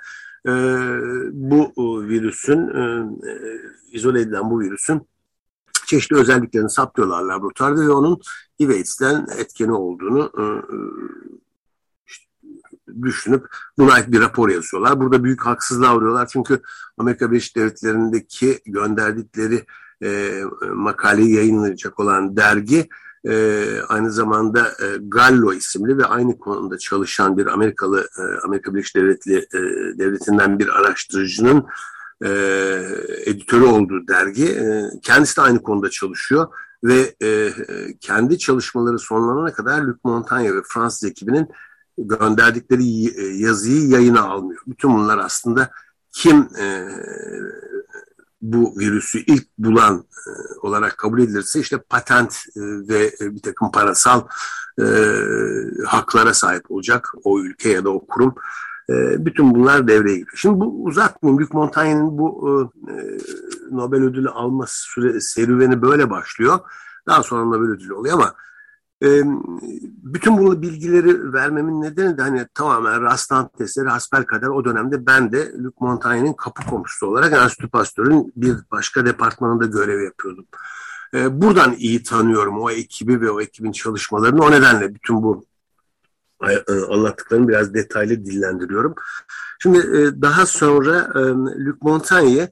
e, 0.47 0.53
bu 1.33 1.73
e, 1.77 2.09
virüsün, 2.09 2.69
e, 2.69 2.81
e, 3.31 3.33
izole 3.93 4.21
edilen 4.21 4.51
bu 4.51 4.61
virüsün 4.61 5.07
çeşitli 5.87 6.17
özelliklerini 6.17 6.71
saptıyorlar 6.71 7.23
laboratuvarda 7.23 7.81
ve 7.81 7.91
onun 7.91 8.21
IVAIDS'den 8.59 9.27
etkeni 9.39 9.73
olduğunu 9.73 10.33
e, 10.39 10.43
e, 10.43 10.79
düşünüp 13.03 13.47
buna 13.79 13.93
ait 13.93 14.13
bir 14.13 14.21
rapor 14.21 14.49
yazıyorlar. 14.49 15.01
Burada 15.01 15.25
büyük 15.25 15.47
haksızlığa 15.47 15.97
uğruyorlar 15.97 16.27
çünkü 16.27 16.61
Amerika 16.99 17.31
Birleşik 17.31 17.57
Devletleri'ndeki 17.57 18.61
gönderdikleri 18.67 19.65
e, 20.03 20.41
makaleyi 20.75 21.35
yayınlayacak 21.35 22.01
olan 22.01 22.37
dergi 22.37 22.89
e, 23.29 23.67
aynı 23.89 24.13
zamanda 24.13 24.69
e, 24.69 24.87
Gallo 25.01 25.53
isimli 25.53 25.99
ve 25.99 26.05
aynı 26.05 26.39
konuda 26.39 26.79
çalışan 26.79 27.37
bir 27.37 27.47
Amerikalı 27.47 28.09
e, 28.19 28.23
Amerika 28.45 28.75
Birleşik 28.75 28.97
Devletleri 28.97 29.39
e, 29.39 29.59
devletinden 29.99 30.59
bir 30.59 30.69
araştırıcının 30.69 31.67
e, 32.25 32.29
editörü 33.27 33.65
olduğu 33.65 34.09
dergi. 34.09 34.47
E, 34.47 34.91
kendisi 35.03 35.37
de 35.37 35.41
aynı 35.41 35.63
konuda 35.63 35.91
çalışıyor 35.91 36.47
ve 36.85 37.15
e, 37.23 37.53
kendi 38.01 38.39
çalışmaları 38.39 38.99
sonlanana 38.99 39.53
kadar 39.53 39.83
Luc 39.83 39.99
Montagnier 40.05 40.57
ve 40.57 40.63
Fransız 40.69 41.11
ekibinin 41.11 41.49
gönderdikleri 41.99 43.09
e, 43.21 43.37
yazıyı 43.37 43.89
yayına 43.89 44.23
almıyor. 44.23 44.63
Bütün 44.67 44.95
bunlar 44.95 45.19
aslında 45.19 45.71
kim 46.13 46.49
e, 46.59 46.89
bu 48.43 48.75
virüsü 48.79 49.19
ilk 49.19 49.59
bulan 49.59 50.05
e, 50.27 50.31
olarak 50.63 50.99
kabul 50.99 51.21
edilirse 51.21 51.61
işte 51.61 51.79
patent 51.79 52.37
e, 52.57 52.61
ve 52.61 53.13
bir 53.21 53.43
takım 53.43 53.71
parasal 53.71 54.23
e, 54.81 54.87
haklara 55.87 56.35
sahip 56.35 56.71
olacak 56.71 57.13
o 57.25 57.41
ülke 57.41 57.69
ya 57.69 57.85
da 57.85 57.91
o 57.91 58.07
kurum. 58.07 58.35
E, 58.91 59.25
bütün 59.27 59.55
bunlar 59.55 59.89
devreye 59.89 60.17
giriyor. 60.17 60.37
Şimdi 60.37 60.61
bu 60.61 60.85
uzatmayayım. 60.85 61.43
Luc 61.43 61.49
Montaigne'in 61.53 62.19
bu 62.19 62.71
e, 62.89 62.95
Nobel 63.71 64.03
ödülü 64.03 64.29
alma 64.29 64.65
süre, 64.69 65.21
serüveni 65.21 65.83
böyle 65.83 66.11
başlıyor. 66.11 66.59
Daha 67.07 67.23
sonra 67.23 67.45
Nobel 67.45 67.69
ödülü 67.69 67.95
oluyor 67.95 68.15
ama 68.15 68.35
E, 69.03 69.23
bütün 70.03 70.39
bu 70.39 70.63
bilgileri 70.63 71.33
vermemin 71.33 71.83
nedeni 71.83 72.19
de 72.19 72.23
hani 72.23 72.47
tamamen 72.55 73.03
rastlantı 73.03 73.65
eseri 73.65 73.89
hasbelkader 73.89 74.49
o 74.49 74.65
dönemde 74.65 75.07
ben 75.07 75.33
de 75.33 75.53
Luc 75.59 75.75
Montaigne'in 75.81 76.33
kapı 76.33 76.67
komşusu 76.67 77.07
olarak 77.07 77.33
Enstitü 77.33 77.69
Pasteur'ün 77.69 78.33
bir 78.37 78.57
başka 78.71 79.07
departmanında 79.07 79.67
görev 79.67 80.03
yapıyordum. 80.03 80.47
E, 81.15 81.41
buradan 81.41 81.75
iyi 81.79 82.03
tanıyorum 82.03 82.61
o 82.61 82.71
ekibi 82.71 83.21
ve 83.21 83.31
o 83.31 83.41
ekibin 83.41 83.73
çalışmalarını. 83.73 84.43
O 84.43 84.51
nedenle 84.51 84.95
bütün 84.95 85.23
bu 85.23 85.47
e, 86.49 86.73
anlattıklarımı 86.91 87.49
biraz 87.49 87.75
detaylı 87.75 88.25
dillendiriyorum. 88.25 88.95
Şimdi 89.59 89.79
e, 89.79 90.23
daha 90.23 90.47
sonra 90.47 91.13
e, 91.15 91.19
Luc 91.65 91.79
Montaigne 91.81 92.51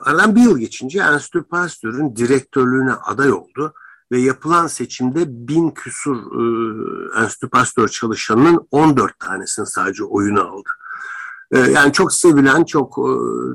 aradan 0.00 0.36
bir 0.36 0.40
yıl 0.40 0.58
geçince 0.58 1.00
Enstitü 1.00 1.42
Pasteur'ün 1.42 2.16
direktörlüğüne 2.16 2.92
aday 2.92 3.32
oldu 3.32 3.74
ve 4.12 4.18
yapılan 4.18 4.66
seçimde 4.66 5.24
bin 5.28 5.70
küsur 5.70 6.16
Enstitü 7.22 7.48
Pasteur 7.48 7.88
çalışanının 7.88 8.68
14 8.70 9.18
tanesini 9.18 9.66
sadece 9.66 10.04
oyunu 10.04 10.40
aldı. 10.40 10.68
Yani 11.70 11.92
çok 11.92 12.12
sevilen, 12.12 12.64
çok 12.64 12.98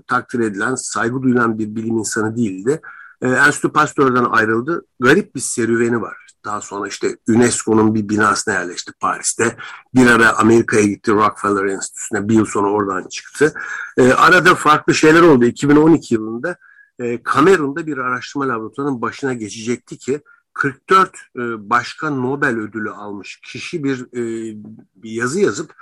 takdir 0.07 0.39
edilen, 0.39 0.75
saygı 0.75 1.21
duyulan 1.21 1.59
bir 1.59 1.75
bilim 1.75 1.97
insanı 1.97 2.37
değildi. 2.37 2.81
Enstitü 3.21 3.69
Pasteur'den 3.69 4.23
ayrıldı. 4.23 4.85
Garip 4.99 5.35
bir 5.35 5.39
serüveni 5.39 6.01
var. 6.01 6.29
Daha 6.45 6.61
sonra 6.61 6.87
işte 6.87 7.17
UNESCO'nun 7.27 7.95
bir 7.95 8.09
binasına 8.09 8.53
yerleşti 8.53 8.91
Paris'te. 8.99 9.57
Bir 9.95 10.07
ara 10.07 10.37
Amerika'ya 10.37 10.85
gitti 10.85 11.11
Rockefeller 11.11 11.65
Enstitüsü'ne. 11.65 12.29
Bir 12.29 12.33
yıl 12.33 12.45
sonra 12.45 12.69
oradan 12.69 13.07
çıktı. 13.07 13.53
E, 13.97 14.13
arada 14.13 14.55
farklı 14.55 14.93
şeyler 14.93 15.21
oldu. 15.21 15.45
2012 15.45 16.13
yılında 16.13 16.57
e, 16.99 17.23
Kamerun'da 17.23 17.87
bir 17.87 17.97
araştırma 17.97 18.47
laboratuvarının 18.47 19.01
başına 19.01 19.33
geçecekti 19.33 19.97
ki 19.97 20.21
44 20.59 21.09
e, 21.35 21.39
başka 21.69 22.09
Nobel 22.09 22.57
ödülü 22.57 22.91
almış 22.91 23.41
kişi 23.41 23.83
bir, 23.83 24.01
e, 24.01 24.55
bir 24.95 25.11
yazı 25.11 25.39
yazıp 25.39 25.75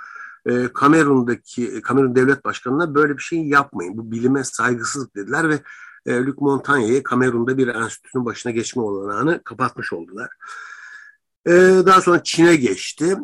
e, 0.46 0.68
Kamerun'daki 0.72 1.82
Kamerun 1.82 2.14
Devlet 2.14 2.44
Başkanı'na 2.44 2.94
böyle 2.94 3.16
bir 3.16 3.22
şey 3.22 3.46
yapmayın. 3.46 3.98
Bu 3.98 4.10
bilime 4.10 4.44
saygısızlık 4.44 5.16
dediler 5.16 5.48
ve 5.48 5.62
e, 6.06 6.24
Luc 6.24 6.36
Montagna'yı 6.40 7.02
Kamerun'da 7.02 7.58
bir 7.58 7.68
enstitünün 7.68 8.24
başına 8.24 8.52
geçme 8.52 8.82
olanağını 8.82 9.44
kapatmış 9.44 9.92
oldular. 9.92 10.30
Daha 11.86 12.00
sonra 12.00 12.22
Çin'e 12.22 12.56
geçti 12.56 13.16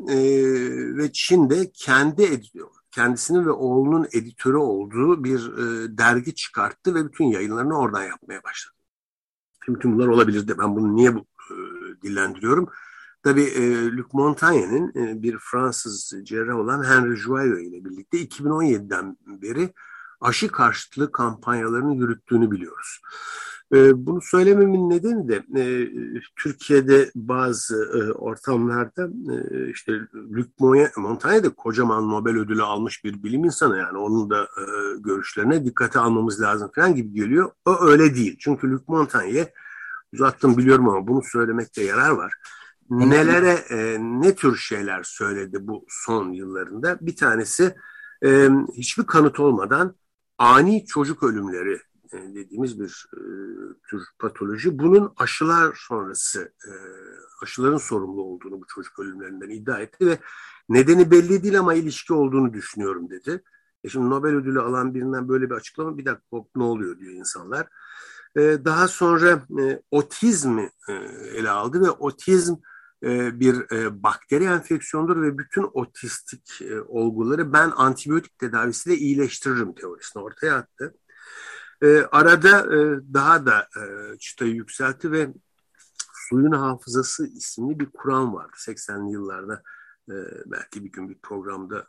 ve 0.96 1.12
Çin'de 1.12 1.70
kendi 1.73 2.42
kendisinin 2.90 3.46
ve 3.46 3.50
oğlunun 3.50 4.08
editörü 4.12 4.56
olduğu 4.56 5.25
bir 5.25 5.40
dergi 5.99 6.34
çıkarttı 6.34 6.94
ve 6.94 7.04
bütün 7.04 7.25
yayınlarını 7.25 7.78
oradan 7.78 8.02
yapmaya 8.02 8.42
başladı. 8.42 8.75
Şimdi 9.64 9.78
bütün 9.78 9.99
bunlar 9.99 10.08
olabilirdi. 10.08 10.54
Ben 10.58 10.76
bunu 10.76 10.96
niye 10.96 11.14
bu, 11.14 11.26
e, 11.50 11.56
dillendiriyorum? 12.02 12.68
Tabii 13.22 13.44
e, 13.44 13.92
Luc 13.92 14.06
Montaigne'nin 14.12 14.88
e, 14.88 15.22
bir 15.22 15.38
Fransız 15.38 16.12
cerrah 16.22 16.56
olan 16.56 16.84
Henry 16.84 17.16
Joyeux 17.16 17.62
ile 17.62 17.84
birlikte 17.84 18.18
2017'den 18.18 19.16
beri 19.26 19.72
aşı 20.20 20.48
karşıtlığı 20.48 21.12
kampanyalarını 21.12 21.96
yürüttüğünü 21.96 22.50
biliyoruz. 22.50 23.00
Ee, 23.74 24.06
bunu 24.06 24.20
söylememin 24.22 24.90
nedeni 24.90 25.28
de 25.28 25.60
e, 25.60 25.64
Türkiye'de 26.36 27.10
bazı 27.14 27.76
e, 27.94 28.12
ortamlarda 28.12 29.08
e, 29.32 29.70
işte 29.70 29.92
Luc 30.14 30.48
Montaigne 30.96 31.42
de 31.42 31.48
kocaman 31.48 32.08
Nobel 32.08 32.36
ödülü 32.36 32.62
almış 32.62 33.04
bir 33.04 33.22
bilim 33.22 33.44
insanı 33.44 33.78
yani 33.78 33.98
onun 33.98 34.30
da 34.30 34.48
görüşlerine 34.98 35.64
dikkate 35.64 35.98
almamız 35.98 36.40
lazım 36.40 36.70
falan 36.74 36.94
gibi 36.94 37.12
geliyor. 37.12 37.50
O 37.64 37.84
öyle 37.84 38.14
değil. 38.14 38.36
Çünkü 38.40 38.70
Luc 38.70 38.82
Montaigne 38.88 39.52
uzattım 40.14 40.56
biliyorum 40.56 40.88
ama 40.88 41.06
bunu 41.06 41.23
söylemekte 41.23 41.83
yarar 41.85 42.11
var. 42.11 42.35
Nelere 42.90 43.64
ne 44.21 44.35
tür 44.35 44.56
şeyler 44.56 45.02
söyledi 45.02 45.59
bu 45.61 45.85
son 45.88 46.33
yıllarında? 46.33 46.99
Bir 47.00 47.16
tanesi 47.16 47.75
hiçbir 48.76 49.06
kanıt 49.06 49.40
olmadan 49.40 49.94
ani 50.38 50.87
çocuk 50.87 51.22
ölümleri 51.22 51.81
e, 52.12 52.35
dediğimiz 52.35 52.81
bir 52.81 53.07
e, 53.12 53.20
tür 53.90 54.03
patoloji. 54.18 54.79
Bunun 54.79 55.12
aşılar 55.16 55.74
sonrası 55.88 56.53
e, 56.66 56.72
aşıların 57.42 57.79
sorumlu 57.79 58.22
olduğunu 58.22 58.61
bu 58.61 58.66
çocuk 58.66 58.98
ölümlerinden 58.98 59.50
iddia 59.50 59.79
etti 59.79 60.07
ve 60.07 60.18
nedeni 60.68 61.11
belli 61.11 61.42
değil 61.42 61.59
ama 61.59 61.74
ilişki 61.74 62.12
olduğunu 62.12 62.53
düşünüyorum 62.53 63.11
dedi. 63.11 63.42
E 63.85 63.88
şimdi 63.88 64.11
Nobel 64.11 64.35
ödülü 64.35 64.61
alan 64.61 64.94
birinden 64.94 65.29
böyle 65.29 65.50
bir 65.50 65.55
açıklama 65.55 65.98
bir 65.98 66.05
dakika 66.05 66.37
ne 66.57 66.62
oluyor 66.62 66.98
diyor 66.98 67.12
insanlar. 67.12 67.68
E, 68.37 68.64
daha 68.64 68.88
sonra 68.88 69.47
e, 69.61 69.83
otizmi 69.90 70.70
e, 70.88 70.92
ele 71.35 71.51
aldı 71.51 71.81
ve 71.81 71.90
otizm 71.90 72.55
e, 73.03 73.40
bir 73.40 73.70
bakteri 74.03 74.44
enfeksiyondur 74.44 75.23
ve 75.23 75.38
bütün 75.38 75.70
otistik 75.75 76.62
olguları 76.88 77.53
ben 77.53 77.73
antibiyotik 77.77 78.38
tedavisiyle 78.38 78.97
iyileştiririm 78.97 79.75
teorisini 79.75 80.23
ortaya 80.23 80.57
attı. 80.57 80.94
Arada 82.12 82.66
daha 83.14 83.47
da 83.47 83.68
çıtayı 84.18 84.55
yükseltti 84.55 85.12
ve 85.12 85.35
suyun 86.12 86.53
hafızası 86.53 87.27
isimli 87.27 87.81
bir 87.81 87.87
kuram 87.87 88.35
vardı 88.35 88.57
80'li 88.57 89.12
yıllarda. 89.12 89.62
Belki 90.47 90.85
bir 90.85 90.92
gün 90.92 91.09
bir 91.09 91.18
programda 91.23 91.87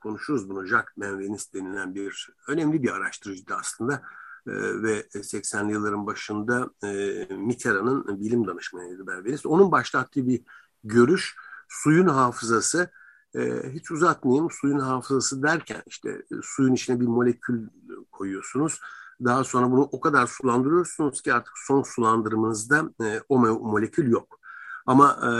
konuşuruz 0.00 0.48
bunu. 0.48 0.66
Jacques 0.66 0.96
Benveniste 0.96 1.58
denilen 1.58 1.94
bir 1.94 2.30
önemli 2.48 2.82
bir 2.82 2.90
araştırıcıydı 2.90 3.54
aslında 3.54 3.94
ee, 3.94 4.23
ve 4.46 5.00
80'li 5.00 5.72
yılların 5.72 6.06
başında 6.06 6.70
e, 6.84 6.88
Mitterrand'ın 7.30 8.20
bilim 8.20 8.46
danışmanıydı 8.46 9.06
Berberis. 9.06 9.46
Onun 9.46 9.72
başlattığı 9.72 10.26
bir 10.26 10.42
görüş 10.84 11.36
suyun 11.68 12.08
hafızası 12.08 12.90
e, 13.34 13.72
hiç 13.72 13.90
uzatmayayım 13.90 14.50
suyun 14.50 14.78
hafızası 14.78 15.42
derken 15.42 15.82
işte 15.86 16.10
e, 16.10 16.34
suyun 16.42 16.74
içine 16.74 17.00
bir 17.00 17.06
molekül 17.06 17.68
koyuyorsunuz. 18.12 18.80
Daha 19.24 19.44
sonra 19.44 19.70
bunu 19.70 19.82
o 19.92 20.00
kadar 20.00 20.26
sulandırıyorsunuz 20.26 21.22
ki 21.22 21.34
artık 21.34 21.52
son 21.56 21.82
sulandırmanızda 21.82 22.90
e, 23.04 23.20
o 23.28 23.38
molekül 23.38 24.10
yok. 24.10 24.40
Ama 24.86 25.18
e, 25.22 25.30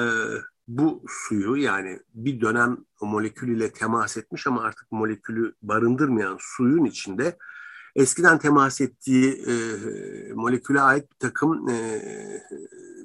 bu 0.69 1.03
suyu 1.09 1.57
yani 1.57 2.01
bir 2.15 2.41
dönem 2.41 2.77
o 3.01 3.07
molekül 3.07 3.57
ile 3.57 3.73
temas 3.73 4.17
etmiş 4.17 4.47
ama 4.47 4.63
artık 4.63 4.93
molekülü 4.93 5.55
barındırmayan 5.63 6.37
suyun 6.41 6.85
içinde 6.85 7.39
eskiden 7.97 8.39
temas 8.39 8.81
ettiği 8.81 9.33
e, 9.33 9.55
moleküle 10.35 10.81
ait 10.81 11.13
bir 11.13 11.19
takım 11.19 11.69
e, 11.69 12.03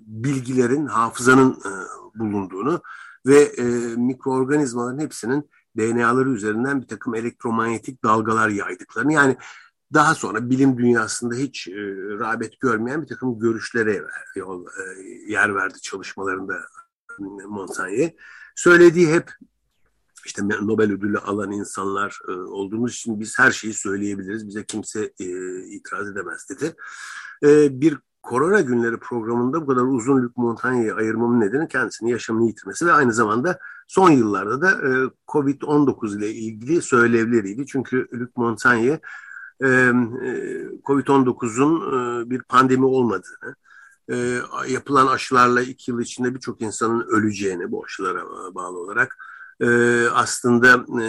bilgilerin, 0.01 0.85
hafızanın 0.85 1.51
e, 1.51 1.71
bulunduğunu 2.19 2.81
ve 3.25 3.39
e, 3.39 3.63
mikroorganizmaların 3.95 4.99
hepsinin 4.99 5.49
DNA'ları 5.77 6.29
üzerinden 6.29 6.81
bir 6.81 6.87
takım 6.87 7.15
elektromanyetik 7.15 8.03
dalgalar 8.03 8.49
yaydıklarını 8.49 9.13
yani 9.13 9.37
daha 9.93 10.15
sonra 10.15 10.49
bilim 10.49 10.77
dünyasında 10.77 11.35
hiç 11.35 11.67
e, 11.67 11.73
rağbet 12.19 12.59
görmeyen 12.59 13.01
bir 13.01 13.07
takım 13.07 13.39
görüşlere 13.39 14.03
yol, 14.35 14.65
e, 14.65 15.01
yer 15.27 15.55
verdi 15.55 15.81
çalışmalarında 15.81 16.59
Montaigne. 17.47 18.15
Söylediği 18.55 19.13
hep 19.13 19.31
işte 20.29 20.41
Nobel 20.61 20.91
ödülü 20.91 21.17
alan 21.17 21.51
insanlar 21.51 22.19
e, 22.27 22.31
olduğumuz 22.31 22.93
için 22.93 23.19
biz 23.19 23.39
her 23.39 23.51
şeyi 23.51 23.73
söyleyebiliriz. 23.73 24.47
Bize 24.47 24.63
kimse 24.63 25.13
e, 25.19 25.25
itiraz 25.63 26.07
edemez 26.07 26.47
dedi. 26.49 26.75
E, 27.43 27.81
bir 27.81 27.97
Korona 28.23 28.61
Günleri 28.61 28.97
programında 28.97 29.61
bu 29.61 29.67
kadar 29.67 29.81
uzun 29.81 30.23
Luc 30.23 30.33
Montagna'yı 30.35 30.95
ayırmamın 30.95 31.39
nedeni 31.39 31.67
kendisini 31.67 32.11
yaşamını 32.11 32.47
yitirmesi 32.47 32.85
ve 32.85 32.91
aynı 32.91 33.13
zamanda 33.13 33.59
son 33.87 34.09
yıllarda 34.09 34.61
da 34.61 34.71
e, 34.71 34.89
Covid-19 35.27 36.17
ile 36.17 36.31
ilgili 36.31 36.81
söylevleriydi. 36.81 37.65
Çünkü 37.65 38.07
Luc 38.13 38.31
Montagne 38.35 38.99
e, 39.61 39.67
e, 39.67 39.91
Covid-19'un 40.83 41.75
e, 41.75 42.29
bir 42.29 42.41
pandemi 42.41 42.85
olmadığını, 42.85 43.55
e, 44.11 44.39
yapılan 44.67 45.07
aşılarla 45.07 45.61
iki 45.61 45.91
yıl 45.91 45.99
içinde 45.99 46.35
birçok 46.35 46.61
insanın 46.61 47.01
öleceğini 47.01 47.71
bu 47.71 47.85
aşılara 47.85 48.23
bağlı 48.55 48.77
olarak 48.77 49.17
e, 49.61 49.67
aslında 50.13 50.85
e, 51.03 51.05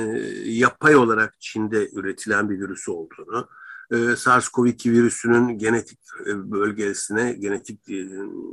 yapay 0.51 0.97
olarak 0.97 1.41
Çin'de 1.41 1.91
üretilen 1.93 2.51
bir 2.51 2.61
virüs 2.61 2.89
olduğunu, 2.89 3.49
e, 3.91 3.97
SARS-CoV-2 3.97 4.91
virüsünün 4.91 5.59
genetik 5.59 5.99
e, 6.27 6.51
bölgesine, 6.51 7.33
genetik 7.33 7.91
e, 7.91 8.09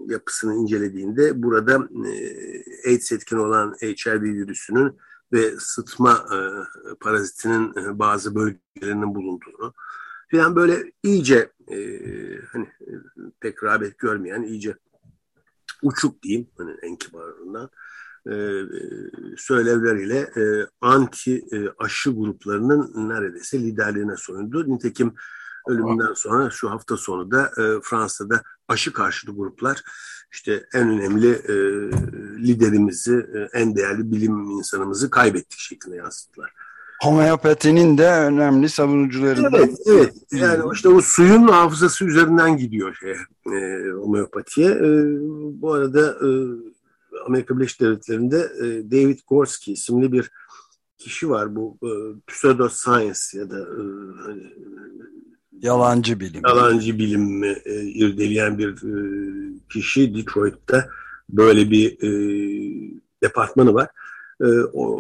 yapısını 0.08 0.56
incelediğinde 0.56 1.44
burada 1.44 1.88
e, 2.10 2.90
AIDS 2.90 3.12
etkin 3.12 3.38
olan 3.38 3.76
HIV 3.82 4.22
virüsünün 4.22 4.98
ve 5.34 5.60
sıtma 5.60 6.26
e, 6.34 6.38
parazitinin 7.00 7.74
e, 7.76 8.00
bazı 8.00 8.36
bölgelerinin 8.36 9.16
bulunduğunu 9.16 9.74
falan 10.32 10.56
böyle 10.56 10.92
iyice 11.04 11.52
e, 11.68 11.78
hani 12.52 12.66
e, 12.66 12.92
pek 13.40 13.64
rağbet 13.64 13.98
görmeyen 13.98 14.42
iyice 14.42 14.76
uçuk 15.82 16.24
diyeyim 16.24 16.48
hani 16.58 16.76
en 16.82 16.96
kibarından 16.96 17.70
e, 18.32 18.38
söylevleriyle 19.38 20.18
e, 20.18 20.68
anti 20.82 21.38
e, 21.38 21.58
aşı 21.78 22.12
gruplarının 22.12 23.10
neredeyse 23.10 23.60
liderliğine 23.60 24.18
soyundu. 24.18 24.74
Nitekim 24.74 25.14
ölümünden 25.68 26.14
sonra 26.14 26.50
şu 26.50 26.70
hafta 26.70 26.98
sonu 26.98 27.32
da 27.32 27.52
e, 27.58 27.64
Fransa'da 27.84 28.42
aşı 28.68 28.94
karşıtı 28.94 29.32
gruplar 29.32 29.84
işte 30.34 30.66
en 30.74 30.90
önemli 30.90 31.30
e, 31.30 31.54
liderimizi, 32.48 33.16
e, 33.16 33.60
en 33.60 33.76
değerli 33.76 34.12
bilim 34.12 34.52
insanımızı 34.52 35.10
kaybettik 35.10 35.60
şeklinde 35.60 35.96
yansıttılar. 35.96 36.54
Homeopatinin 37.02 37.98
de 37.98 38.10
önemli 38.10 38.70
savunucularından. 38.70 39.54
Evet, 39.54 39.78
evet. 39.88 40.14
Yani 40.32 40.64
işte 40.74 40.90
o 40.90 41.02
suyun 41.02 41.48
hafızası 41.48 42.06
üzerinden 42.06 42.58
gidiyor 42.58 42.96
şey, 42.96 43.12
e, 43.12 43.90
homeopatiye. 43.92 44.70
E, 44.70 44.90
bu 45.62 45.74
arada 45.74 46.10
e, 46.10 46.30
Amerika 47.26 47.58
Birleşik 47.60 47.82
Devletleri'nde 47.82 48.38
e, 48.38 48.92
David 48.92 49.20
Gorski 49.28 49.74
isimli 49.74 50.12
bir 50.12 50.32
kişi 50.98 51.30
var. 51.30 51.56
Bu 51.56 51.78
e, 51.84 51.90
pseudoscience 52.28 53.20
ya 53.34 53.50
da 53.50 53.60
e, 53.60 53.82
hani, 54.26 54.44
yalancı 55.62 56.20
bilim. 56.20 56.42
Yalancı 56.48 57.00
bilim 57.00 57.44
e, 57.44 57.56
irdeleyen 57.84 58.58
bir 58.58 58.70
e, 58.70 58.94
kişi 59.70 60.16
Detroit'te 60.16 60.90
böyle 61.30 61.72
bir 61.72 62.04
e, 62.04 62.10
departmanı 63.24 63.74
var. 63.74 63.90
E, 64.42 64.48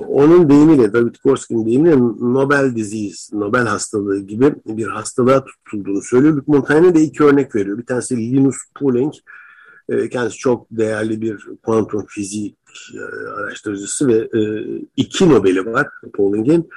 onun 0.08 0.49
deyimiyle, 0.49 0.93
David 0.93 1.15
Gorski'nin 1.23 1.65
deyimiyle 1.65 1.97
Nobel 2.19 2.75
disease, 2.75 3.39
Nobel 3.39 3.65
hastalığı 3.65 4.19
gibi 4.19 4.56
bir 4.65 4.88
hastalığa 4.88 5.45
tutulduğunu 5.45 6.01
söylüyor. 6.01 6.34
Luc 6.34 6.43
Montaigne 6.47 6.95
de 6.95 7.01
iki 7.01 7.23
örnek 7.23 7.56
veriyor. 7.56 7.77
Bir 7.77 7.86
tanesi 7.86 8.17
Linus 8.17 8.56
Pauling, 8.80 9.13
e, 9.89 10.10
kendisi 10.10 10.38
çok 10.38 10.67
değerli 10.71 11.21
bir 11.21 11.47
kuantum 11.63 12.06
fizik 12.06 12.56
e, 12.93 13.00
araştırıcısı 13.30 14.08
ve 14.08 14.30
e, 14.39 14.41
iki 14.95 15.30
Nobel'i 15.30 15.65
var 15.65 15.88
Pauling'in. 16.13 16.69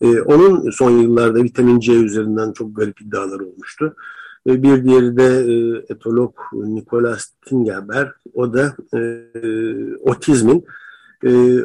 E, 0.00 0.20
onun 0.20 0.70
son 0.70 0.90
yıllarda 0.90 1.42
vitamin 1.42 1.80
C 1.80 1.92
üzerinden 1.92 2.52
çok 2.52 2.76
garip 2.76 3.00
iddialar 3.00 3.40
olmuştu. 3.40 3.96
E, 4.46 4.62
bir 4.62 4.84
diğeri 4.84 5.16
de 5.16 5.24
e, 5.24 5.84
etolog 5.88 6.34
Nicolas 6.52 7.26
Tingerberg. 7.46 8.08
O 8.34 8.54
da 8.54 8.76
otizmin 10.00 10.64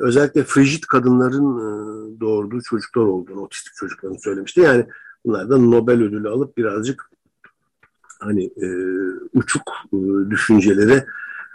özellikle 0.01 0.43
frigid 0.43 0.83
kadınların 0.83 2.19
doğurduğu 2.19 2.61
çocuklar 2.61 3.03
olduğunu, 3.03 3.41
otistik 3.41 3.73
çocukların 3.75 4.17
söylemişti. 4.17 4.61
Yani 4.61 4.85
bunlardan 5.25 5.71
Nobel 5.71 6.01
ödülü 6.01 6.29
alıp 6.29 6.57
birazcık 6.57 7.09
hani 8.21 8.45
e, 8.45 8.67
uçuk 9.33 9.71
e, 9.93 9.97
düşüncelere 10.29 11.05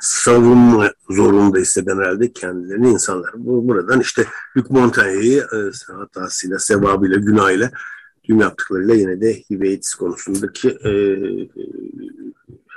savunma 0.01 0.91
zorunda 1.11 1.59
hisseden 1.59 1.99
herhalde 1.99 2.33
kendilerini 2.33 2.89
insanlar. 2.89 3.31
Bu, 3.35 3.69
buradan 3.69 4.01
işte 4.01 4.27
Luc 4.57 4.67
Montaigne'yi 4.71 5.39
e, 5.39 5.93
hatasıyla, 5.93 6.59
sevabıyla, 6.59 7.17
günahıyla 7.17 7.71
tüm 8.23 8.41
yaptıklarıyla 8.41 8.95
yine 8.95 9.21
de 9.21 9.35
HIV 9.35 9.81
konusundaki 9.99 10.69
e, 10.69 10.91
e, 10.91 11.49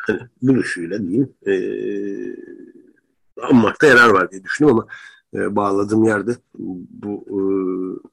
hani 0.08 0.20
buluşuyla 0.42 1.00
diyeyim 1.00 1.30
e, 1.48 1.54
anmakta 3.42 3.88
yarar 3.88 4.10
var 4.10 4.32
diye 4.32 4.44
düşünüyorum 4.44 4.80
ama 4.80 4.88
e, 5.34 5.56
bağladığım 5.56 6.04
yerde 6.04 6.36
bu 6.90 7.26
e, 7.28 7.40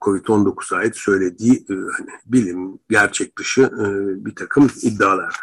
COVID-19'a 0.01 0.79
ait 0.79 0.97
söylediği 0.97 1.55
e, 1.71 1.75
hani 1.75 2.11
bilim, 2.27 2.79
gerçek 2.91 3.39
dışı 3.39 3.62
e, 3.62 3.85
bir 4.25 4.35
takım 4.35 4.71
iddialar. 4.83 5.37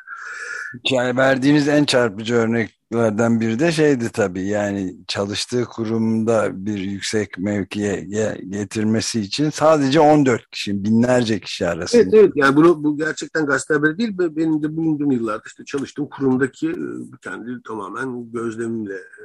Yani 0.91 1.17
verdiğiniz 1.17 1.67
en 1.67 1.85
çarpıcı 1.85 2.35
örneklerden 2.35 3.39
biri 3.39 3.59
de 3.59 3.71
şeydi 3.71 4.09
tabii 4.09 4.43
yani 4.43 4.95
çalıştığı 5.07 5.65
kurumda 5.65 6.65
bir 6.65 6.77
yüksek 6.77 7.37
mevkiye 7.37 8.01
getirmesi 8.49 9.21
için 9.21 9.49
sadece 9.49 9.99
14 9.99 10.51
kişi, 10.51 10.83
binlerce 10.83 11.39
kişi 11.39 11.67
arasında. 11.67 12.01
Evet, 12.01 12.13
evet. 12.13 12.31
yani 12.35 12.55
bunu 12.55 12.83
bu 12.83 12.97
gerçekten 12.97 13.45
gazete 13.45 13.73
haberi 13.73 13.97
değil. 13.97 14.17
Benim 14.17 14.63
de 14.63 14.77
bulunduğum 14.77 15.11
yıllarda 15.11 15.43
işte 15.45 15.65
çalıştığım 15.65 16.07
kurumdaki 16.07 16.69
e, 16.69 16.77
kendi 17.21 17.63
tamamen 17.63 18.31
gözlemimle 18.31 18.95
e, 18.95 19.23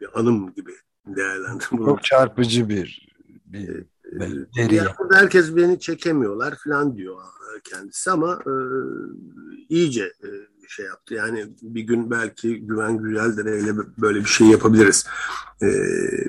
bir 0.00 0.08
anım 0.14 0.54
gibi 0.54 0.72
değerlendirdim. 1.06 1.84
Çok 1.84 2.04
çarpıcı 2.04 2.68
bir, 2.68 3.08
bir 3.46 3.68
veri. 3.68 3.84
Burada 4.98 5.16
herkes 5.16 5.56
beni 5.56 5.80
çekemiyorlar 5.80 6.58
falan 6.64 6.96
diyor 6.96 7.16
kendisi 7.64 8.10
ama 8.10 8.38
e, 8.46 8.52
iyice 9.68 10.04
e, 10.04 10.28
şey 10.68 10.86
yaptı. 10.86 11.14
Yani 11.14 11.46
bir 11.62 11.82
gün 11.82 12.10
belki 12.10 12.66
Güven 12.66 12.98
Güzeldere'yle 12.98 13.72
böyle 13.98 14.18
bir 14.18 14.24
şey 14.24 14.46
yapabiliriz. 14.46 15.06
E, 15.62 15.68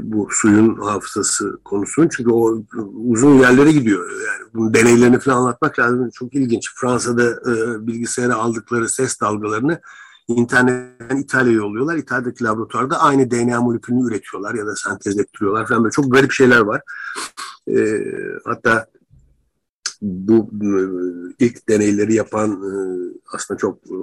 bu 0.02 0.28
suyun 0.32 0.76
hafızası 0.76 1.60
konusunu. 1.66 2.10
Çünkü 2.10 2.32
o 2.32 2.64
uzun 3.10 3.40
yerlere 3.40 3.72
gidiyor. 3.72 4.12
Yani 4.12 4.50
bunun 4.54 4.74
deneylerini 4.74 5.20
falan 5.20 5.38
anlatmak 5.38 5.80
lazım. 5.80 6.10
Çok 6.10 6.36
ilginç. 6.36 6.72
Fransa'da 6.76 7.24
e, 7.32 7.88
bilgisayara 7.88 8.36
aldıkları 8.36 8.90
ses 8.90 9.22
dalgalarını 9.22 9.82
internetten 10.28 11.18
İtalya'ya 11.18 11.58
yolluyorlar. 11.58 11.96
İtalya'daki 11.96 12.44
laboratuvarda 12.44 13.00
aynı 13.00 13.32
DNA 13.32 13.62
molekülünü 13.62 14.08
üretiyorlar 14.08 14.56
ya 14.56 14.66
da 14.66 14.76
sentezlettiriyorlar 14.76 15.68
falan 15.68 15.84
böyle 15.84 15.92
çok 15.92 16.12
garip 16.14 16.32
şeyler 16.32 16.60
var. 16.60 16.82
E, 17.70 18.04
hatta 18.46 18.88
bu 20.02 20.50
e, 20.64 20.70
ilk 21.46 21.70
deneyleri 21.70 22.14
yapan 22.14 22.52
e, 22.52 22.72
aslında 23.34 23.58
çok 23.58 23.78
e, 23.78 23.98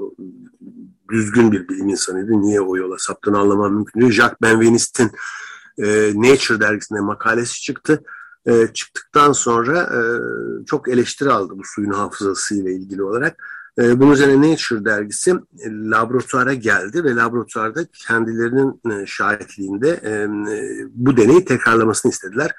düzgün 1.10 1.52
bir 1.52 1.68
bilim 1.68 1.88
insanıydı. 1.88 2.32
Niye 2.32 2.60
o 2.60 2.76
yola 2.76 2.98
saptığını 2.98 3.38
anlamam 3.38 3.74
mümkün 3.74 4.00
değil. 4.00 4.12
Jacques 4.12 4.42
Benvenist'in 4.42 5.10
Nature 6.14 6.60
dergisinde 6.60 7.00
makalesi 7.00 7.62
çıktı. 7.62 8.02
Çıktıktan 8.74 9.32
sonra 9.32 9.90
çok 10.66 10.88
eleştiri 10.88 11.30
aldı 11.30 11.52
bu 11.56 11.62
suyun 11.64 11.90
hafızası 11.90 12.54
ile 12.54 12.72
ilgili 12.72 13.02
olarak. 13.02 13.36
Bunun 13.78 14.12
üzerine 14.12 14.52
Nature 14.52 14.84
dergisi 14.84 15.34
laboratuvara 15.66 16.54
geldi 16.54 17.04
ve 17.04 17.14
laboratuvarda 17.14 17.86
kendilerinin 18.06 19.04
şahitliğinde 19.04 20.00
bu 20.94 21.16
deneyi 21.16 21.44
tekrarlamasını 21.44 22.12
istediler. 22.12 22.54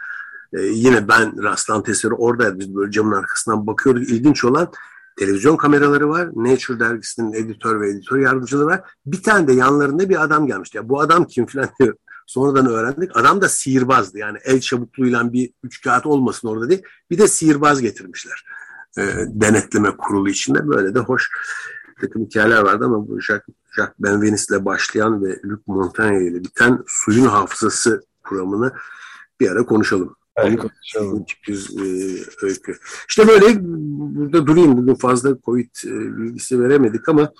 E, 0.54 0.62
yine 0.62 1.08
ben 1.08 1.44
rastlantı 1.44 1.92
eseri 1.92 2.14
oradaydı. 2.14 2.60
Biz 2.60 2.76
böyle 2.76 2.92
camın 2.92 3.12
arkasından 3.12 3.68
bakıyorduk. 3.68 4.10
İlginç 4.10 4.46
olan 4.46 4.72
televizyon 5.18 5.58
kameraları 5.58 6.10
var. 6.10 6.30
Nature 6.36 6.80
dergisinin 6.80 7.34
editör 7.34 7.82
ve 7.82 7.90
editör 7.90 8.20
yardımcıları 8.20 8.66
var. 8.66 8.82
Bir 9.06 9.24
tane 9.24 9.48
de 9.48 9.54
yanlarında 9.54 10.10
bir 10.10 10.24
adam 10.24 10.48
gelmişti. 10.48 10.78
Ya 10.78 10.90
bu 10.90 11.02
adam 11.02 11.26
kim 11.26 11.46
falan 11.46 11.70
diyor. 11.80 11.96
Sonradan 12.28 12.66
öğrendik. 12.66 13.18
Adam 13.18 13.42
da 13.42 13.50
sihirbazdı. 13.50 14.18
Yani 14.18 14.38
el 14.44 14.60
çabukluğuyla 14.60 15.34
bir 15.34 15.52
üç 15.64 15.82
kağıt 15.82 16.06
olmasın 16.06 16.48
orada 16.48 16.70
değil. 16.70 16.82
Bir 17.10 17.18
de 17.18 17.28
sihirbaz 17.28 17.82
getirmişler. 17.82 18.46
E, 18.98 19.02
denetleme 19.28 19.98
kurulu 19.98 20.30
içinde. 20.30 20.68
Böyle 20.68 20.96
de 20.96 21.00
hoş 21.00 21.30
takım 22.02 22.26
hikayeler 22.26 22.62
vardı 22.62 22.86
ama 22.86 23.08
bu 23.08 23.22
Jacques, 23.22 23.56
Jacques 23.76 23.96
Benveniste 24.00 24.66
başlayan 24.66 25.24
ve 25.24 25.40
Luc 25.46 25.62
Montaigne 25.68 26.28
ile 26.28 26.44
biten 26.44 26.84
suyun 26.88 27.26
hafızası 27.26 28.02
kuramını 28.24 28.74
bir 29.40 29.52
ara 29.52 29.66
konuşalım. 29.66 30.16
Evet, 30.38 30.60
bir 31.48 31.70
e, 31.80 31.86
öykü. 32.42 32.78
İşte 33.10 33.28
böyle 33.28 33.46
burada 33.62 34.48
durayım. 34.48 34.78
Bugün 34.78 34.96
fazla 34.96 35.38
Covid 35.46 35.70
e, 35.86 36.18
bilgisi 36.18 36.62
veremedik 36.62 37.10
ama 37.10 37.32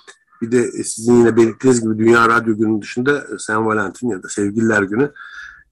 bir 0.42 0.52
de 0.52 0.72
sizin 0.72 1.16
yine 1.16 1.38
belirttiğiniz 1.38 1.82
gibi 1.82 1.98
Dünya 1.98 2.30
Radyo 2.30 2.58
Günü 2.58 2.82
dışında 2.82 3.28
Sen 3.40 3.66
Valentin 3.66 4.10
ya 4.10 4.24
da 4.24 4.30
Sevgililer 4.30 4.82
Günü 4.82 5.12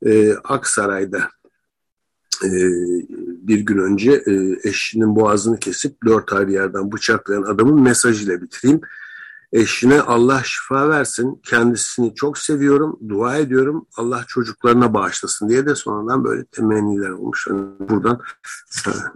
e, 0.06 0.34
Aksaray'da 0.34 1.30
e, 2.44 2.50
bir 3.48 3.60
gün 3.60 3.78
önce 3.78 4.12
e, 4.12 4.60
eşinin 4.70 5.16
boğazını 5.16 5.60
kesip 5.60 6.06
dört 6.06 6.34
ayrı 6.34 6.52
yerden 6.52 6.92
bıçaklayan 6.92 7.44
adamın 7.44 7.82
mesajıyla 7.82 8.42
bitireyim. 8.42 8.82
Eşine 9.56 10.02
Allah 10.02 10.42
şifa 10.44 10.90
versin. 10.90 11.42
Kendisini 11.44 12.16
çok 12.16 12.38
seviyorum. 12.38 13.00
Dua 13.10 13.38
ediyorum. 13.38 13.88
Allah 13.98 14.24
çocuklarına 14.28 14.94
bağışlasın 14.94 15.50
diye 15.50 15.66
de 15.66 15.76
sonradan 15.76 16.24
böyle 16.24 16.46
temenniler 16.46 17.10
olmuş. 17.10 17.48
Yani 17.50 17.62
buradan 17.80 18.22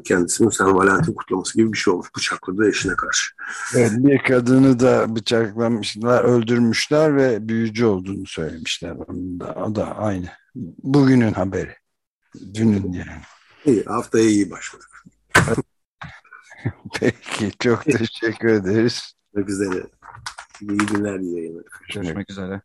kendisinin 0.04 0.49
San 0.49 0.75
Valentin 0.75 1.13
kutlaması 1.13 1.58
gibi 1.58 1.73
bir 1.73 1.78
şey 1.78 1.93
olmuş. 1.93 2.08
Bıçakladığı 2.17 2.69
eşine 2.69 2.95
karşı. 2.95 3.32
Evet, 3.75 3.91
bir 3.97 4.23
kadını 4.23 4.80
da 4.80 5.15
bıçaklamışlar, 5.15 6.23
öldürmüşler 6.23 7.15
ve 7.15 7.49
büyücü 7.49 7.86
olduğunu 7.86 8.28
söylemişler. 8.28 8.95
Onun 9.08 9.39
da, 9.39 9.56
o 9.65 9.75
da 9.75 9.97
aynı. 9.97 10.28
Bugünün 10.84 11.34
haberi. 11.34 11.75
Dünün 12.54 12.93
yani. 12.93 13.21
İyi, 13.65 13.84
haftaya 13.84 14.25
iyi 14.25 14.52
başladık. 14.52 15.04
Peki, 16.99 17.52
çok 17.60 17.84
teşekkür 17.84 18.47
ederiz. 18.47 19.18
Görüşmek 19.33 19.49
üzere. 19.49 19.87
İyi 20.61 20.77
günler 20.77 21.21
dilerim. 21.21 21.63
Görüşmek 21.93 22.29
üzere. 22.31 22.61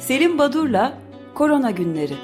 Selim 0.00 0.38
Badur'la 0.38 0.98
Korona 1.34 1.70
Günleri 1.70 2.16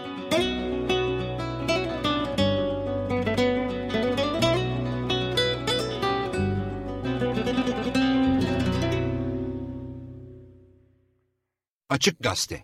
Açık 11.88 12.22
Gazete 12.22 12.62